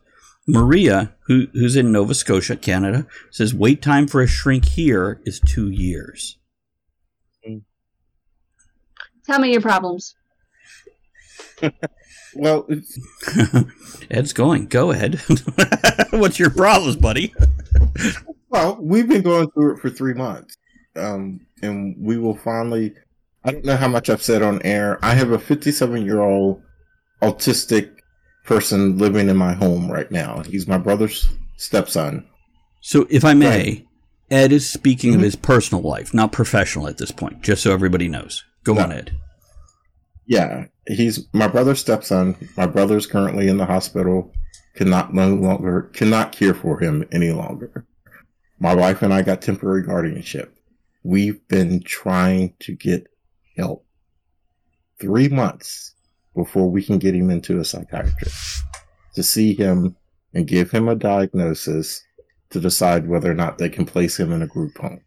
[0.47, 5.41] Maria, who, who's in Nova Scotia, Canada, says wait time for a shrink here is
[5.41, 6.37] two years.
[7.49, 7.62] Mm.
[9.25, 10.14] Tell me your problems.
[12.35, 12.66] Well,
[14.11, 14.66] Ed's going.
[14.66, 15.20] Go ahead.
[16.11, 17.35] What's your problems, buddy?
[18.49, 20.57] well, we've been going through it for three months,
[20.97, 22.95] um, and we will finally.
[23.45, 24.99] I don't know how much I've said on air.
[25.03, 26.62] I have a 57 year old
[27.22, 27.91] autistic
[28.45, 30.43] person living in my home right now.
[30.47, 32.26] He's my brother's stepson.
[32.81, 33.87] So, if I may.
[34.33, 35.24] Ed is speaking of Mhm.
[35.24, 38.45] his personal life, not professional at this point, just so everybody knows.
[38.62, 38.83] Go No.
[38.83, 39.11] on, Ed.
[40.31, 42.37] Yeah, he's my brother's stepson.
[42.57, 44.33] My brother's currently in the hospital.
[44.76, 47.85] Cannot no longer cannot care for him any longer.
[48.61, 50.57] My wife and I got temporary guardianship.
[51.03, 53.09] We've been trying to get
[53.57, 53.85] help
[55.01, 55.97] three months
[56.37, 58.62] before we can get him into a psychiatrist
[59.16, 59.97] to see him
[60.33, 62.05] and give him a diagnosis
[62.51, 65.01] to decide whether or not they can place him in a group home.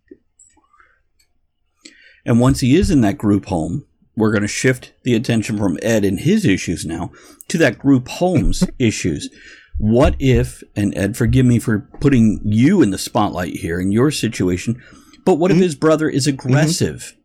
[2.25, 3.85] And once he is in that group home,
[4.15, 7.11] we're going to shift the attention from Ed and his issues now
[7.47, 9.29] to that group home's issues.
[9.77, 14.11] What if, and Ed, forgive me for putting you in the spotlight here in your
[14.11, 14.81] situation,
[15.25, 15.61] but what if Mhm.
[15.61, 17.15] his brother is aggressive?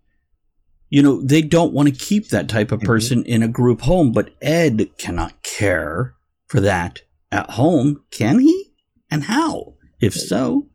[0.89, 2.87] You know, they don't want to keep that type of Mhm.
[2.87, 6.15] person in a group home, but Ed cannot care
[6.47, 8.71] for that at home, can he?
[9.11, 9.75] And how?
[10.01, 10.69] If so,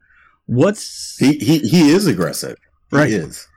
[0.46, 2.58] what's He he he is aggressive.
[2.92, 3.10] Right.
[3.10, 3.48] He is.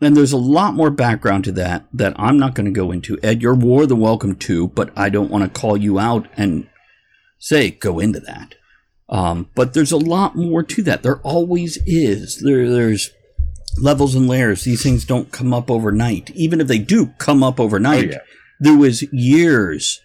[0.00, 3.18] And there's a lot more background to that that I'm not going to go into.
[3.22, 6.68] Ed, you're more than welcome to, but I don't want to call you out and
[7.38, 8.54] say go into that.
[9.08, 11.02] Um, but there's a lot more to that.
[11.02, 12.40] There always is.
[12.42, 13.10] There, there's
[13.80, 14.64] levels and layers.
[14.64, 16.30] These things don't come up overnight.
[16.32, 18.18] Even if they do come up overnight, Oh, yeah.
[18.60, 20.00] there was years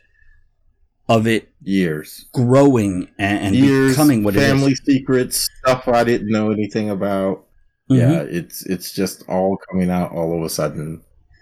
[1.09, 2.25] of it Years.
[2.33, 4.79] growing and, and years, becoming what family it is.
[4.79, 7.45] Family secrets, stuff I didn't know anything about.
[7.91, 7.97] Mhm.
[7.99, 11.01] Yeah, it's it's just all coming out all of a sudden.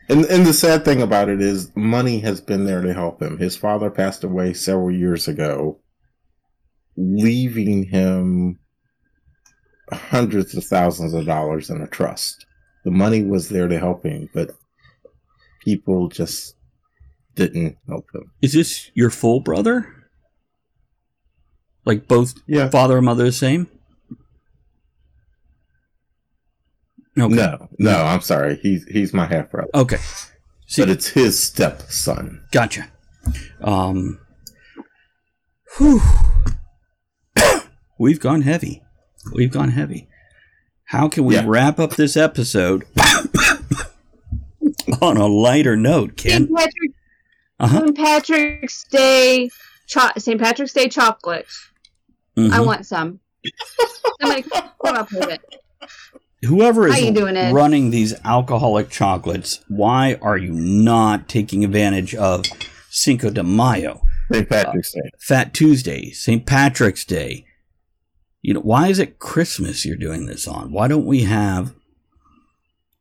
[0.09, 3.37] And and the sad thing about it is money has been there to help him.
[3.37, 5.79] His father passed away several years ago,
[6.97, 8.59] leaving him
[9.91, 12.45] hundreds of thousands of dollars in a trust.
[12.85, 14.51] The money was there to help him, but
[15.63, 16.55] people just
[17.35, 18.31] didn't help him.
[18.41, 19.87] Is this your full brother?
[21.85, 22.69] Like both Yeah.
[22.69, 23.67] father and mother the same?
[27.21, 27.35] Okay.
[27.35, 28.57] No, no, I'm sorry.
[28.61, 29.69] He's he's my half brother.
[29.73, 29.97] Okay.
[30.67, 32.43] See, but it's his stepson.
[32.51, 32.89] gotcha.
[33.61, 34.19] Um.
[35.77, 36.01] Whew.
[37.99, 38.83] We've gone heavy.
[39.33, 40.07] We've gone heavy.
[40.85, 41.43] How can we Yeah.
[41.45, 42.85] wrap up this episode
[45.01, 46.47] on a lighter note, Ken?
[46.47, 46.55] St.
[46.55, 46.91] Patrick,
[47.59, 47.91] Uh-huh.
[47.95, 49.49] Patrick's Day,
[49.87, 50.39] cho- St.
[50.41, 51.45] Patrick's Day chocolate.
[52.37, 52.65] I Mhm.
[52.65, 53.19] want some.
[54.21, 55.41] Somebody come up with it.
[56.43, 57.53] Whoever is doing, Ed?
[57.53, 62.45] running these alcoholic chocolates, why are you not taking advantage of
[62.89, 64.01] Cinco de Mayo?
[64.31, 64.47] St.
[64.47, 65.01] Patrick's Day.
[65.05, 66.45] Uh, Fat Tuesday, St.
[66.45, 67.45] Patrick's Day.
[68.41, 70.71] You know, why is it Christmas you're doing this on?
[70.71, 71.73] Why don't we have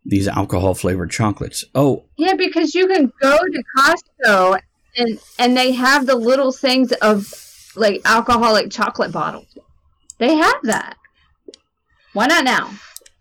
[0.05, 1.64] these alcohol flavored chocolates?
[1.74, 4.61] Oh, Yeah, because you can go to Costco
[4.97, 7.32] and and they have the little things of
[7.76, 9.47] like alcoholic chocolate bottles.
[10.18, 10.97] They have that.
[12.14, 12.70] Why not now?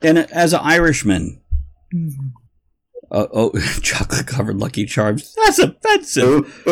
[0.02, 1.42] And as an Irishman,
[3.12, 5.34] uh, oh, chocolate covered Lucky Charms.
[5.44, 6.62] That's offensive.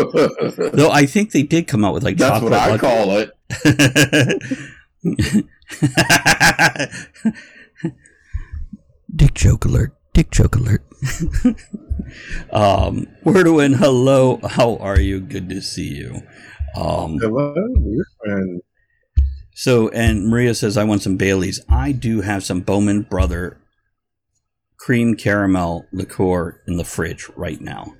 [0.73, 2.51] Though I think they did come out with like chocolate.
[2.51, 3.31] That's chocolate.
[3.49, 3.91] what I Lucky-
[4.23, 5.45] call it.
[9.15, 9.93] Dick joke alert.
[10.13, 10.83] Dick joke alert.
[12.51, 14.39] um, Wordwin, hello.
[14.43, 15.19] How are you?
[15.19, 16.21] Good to see you.
[16.75, 17.53] Um, Hello,
[18.23, 18.61] and
[19.57, 21.61] so, and Maria says, I want some Baileys.
[21.69, 23.57] I do have some Bowman Brother
[24.77, 27.95] cream caramel liqueur in the fridge right now.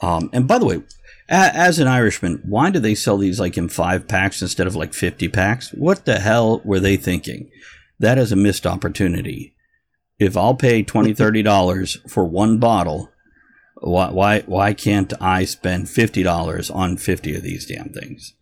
[0.00, 0.76] Um, and by the way,
[1.28, 4.76] a- as an Irishman, why do they sell these like in five packs instead of
[4.76, 5.72] like 50 packs?
[5.74, 7.50] What the hell were they thinking?
[7.98, 9.54] That is a missed opportunity.
[10.18, 13.10] If I'll pay $20, $30 for one bottle,
[13.74, 18.32] why, why, why can't I spend $50 on 50 of these damn things?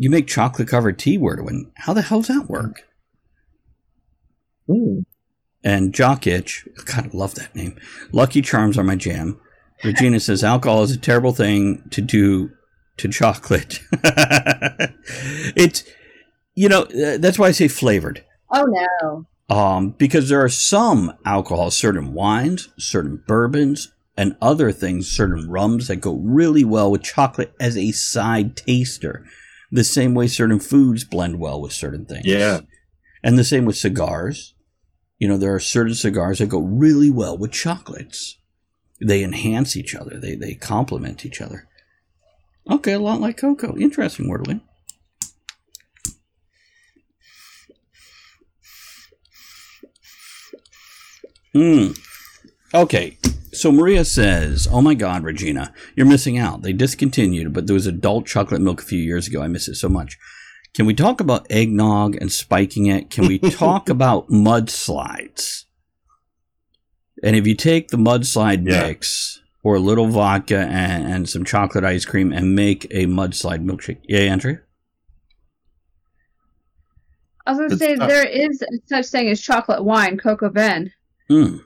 [0.00, 1.72] You make chocolate covered tea, Wordwin.
[1.74, 2.84] How the hell does that work?
[4.70, 5.04] Ooh.
[5.62, 7.78] And Jock Itch, God, I love that name.
[8.10, 9.38] Lucky Charms are my jam.
[9.84, 12.50] Regina says alcohol is a terrible thing to do
[12.96, 13.80] to chocolate.
[15.54, 15.84] it's,
[16.54, 18.24] you know, uh, that's why I say flavored.
[18.50, 19.54] Oh no.
[19.54, 25.88] Um, because there are some alcohols, certain wines, certain bourbons, and other things, certain rums
[25.88, 29.26] that go really well with chocolate as a side taster.
[29.70, 32.26] The same way certain foods blend well with certain things.
[32.26, 32.60] Yeah.
[33.22, 34.54] And the same with cigars.
[35.18, 38.38] You know, there are certain cigars that go really well with chocolates.
[39.00, 40.18] They enhance each other.
[40.18, 41.68] They they complement each other.
[42.68, 43.76] Okay, a lot like cocoa.
[43.76, 44.60] Interesting, Wordling.
[51.52, 51.92] Hmm.
[52.72, 53.18] Okay.
[53.52, 56.62] So Maria says, "Oh my God, Regina, you're missing out.
[56.62, 59.42] They discontinued, but there was adult chocolate milk a few years ago.
[59.42, 60.16] I miss it so much.
[60.72, 63.10] Can we talk about eggnog and spiking it?
[63.10, 65.64] Can we talk about mudslides?
[67.24, 68.86] And if you take the mudslide Yeah.
[68.86, 73.64] mix or a little vodka and, and some chocolate ice cream and make a mudslide
[73.64, 74.58] milkshake, yeah, Andrew.
[77.46, 80.90] I was gonna say not- there is such thing as chocolate wine, ChocoVine.
[81.30, 81.60] Mm.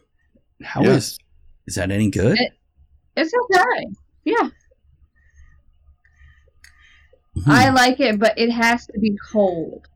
[0.62, 0.96] How is Yes.
[1.12, 1.18] is
[1.74, 2.38] that any good?
[2.38, 2.52] It-
[3.16, 3.86] It's okay.
[4.24, 4.48] Yeah,
[7.44, 7.50] Hmm.
[7.50, 9.86] I like it, but it has to be cold.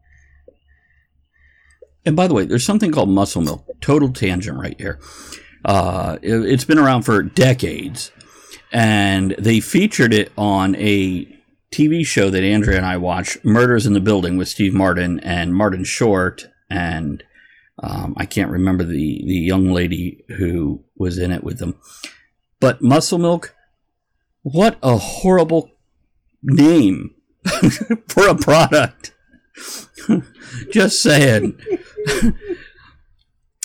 [2.04, 3.64] And by the way, there's something called muscle milk.
[3.80, 4.98] Total tangent right here.
[5.64, 8.10] Uh, it, it's been around for decades,
[8.72, 11.26] and they featured it on a
[11.72, 15.54] TV show that Andrea and I watched, Murders in the Building, with Steve Martin and
[15.54, 17.22] Martin Short, and
[17.80, 21.76] um, I can't remember the the young lady who was in it with them.
[22.60, 23.54] But muscle milk,
[24.42, 25.70] what a horrible
[26.42, 27.14] name
[28.08, 29.14] for a product.
[30.72, 31.58] Just saying.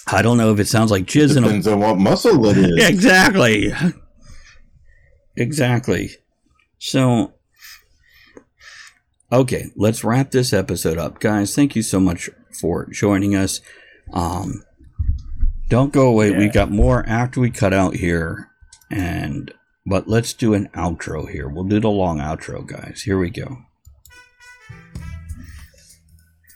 [0.07, 2.57] I don't know if it sounds like jizz in a Depends on what muscle it
[2.57, 2.89] is.
[2.89, 3.71] exactly
[5.37, 6.09] exactly
[6.77, 7.33] so
[9.31, 13.61] okay let's wrap this episode up guys thank you so much for joining us
[14.11, 14.63] um
[15.69, 16.31] don't go away.
[16.31, 18.49] We got more after we cut out here
[18.91, 19.53] and
[19.85, 21.47] but let's do an outro here.
[21.47, 23.03] We'll do the long outro guys.
[23.03, 23.65] Here we go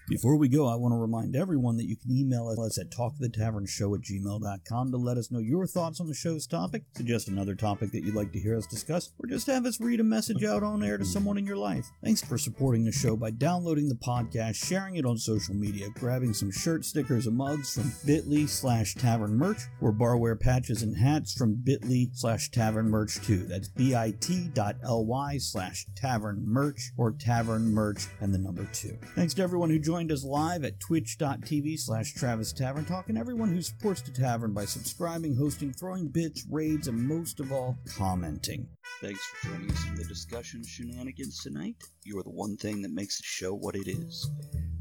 [0.08, 3.94] Before we go, I want to remind everyone that you can email us at talkthetavernshow
[3.94, 7.92] at gmail.com to let us know your thoughts on the show's topic, suggest another topic
[7.92, 10.64] that you'd like to hear us discuss, or just have us read a message out
[10.64, 11.92] on air to someone in your life.
[12.02, 16.34] Thanks for supporting the show by downloading the podcast, sharing it on social media, grabbing
[16.34, 21.34] some shirt stickers and mugs from bit.ly slash tavern merch, or barware patches and hats
[21.34, 23.40] from bit.ly slash tavern merch too.
[23.40, 28.98] That's bit.ly slash tavern merch or tavern merch and the number two.
[29.14, 33.50] Thanks to everyone who joined us live at twitch.tv slash Travis Tavern Talk and everyone
[33.50, 38.68] who supports the tavern by subscribing, hosting, throwing bits, raids, and most of all, commenting.
[39.02, 41.78] Thanks for joining us in the discussion shenanigans tonight.
[42.04, 44.30] You are the one thing that makes the show what it is.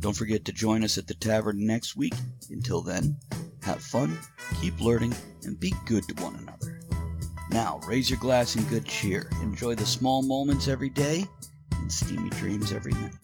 [0.01, 2.15] Don't forget to join us at the tavern next week.
[2.51, 3.17] Until then,
[3.63, 4.19] have fun,
[4.61, 5.15] keep learning,
[5.45, 6.83] and be good to one another.
[7.49, 9.31] Now, raise your glass in good cheer.
[9.41, 11.25] Enjoy the small moments every day
[11.73, 13.15] and steamy dreams every night.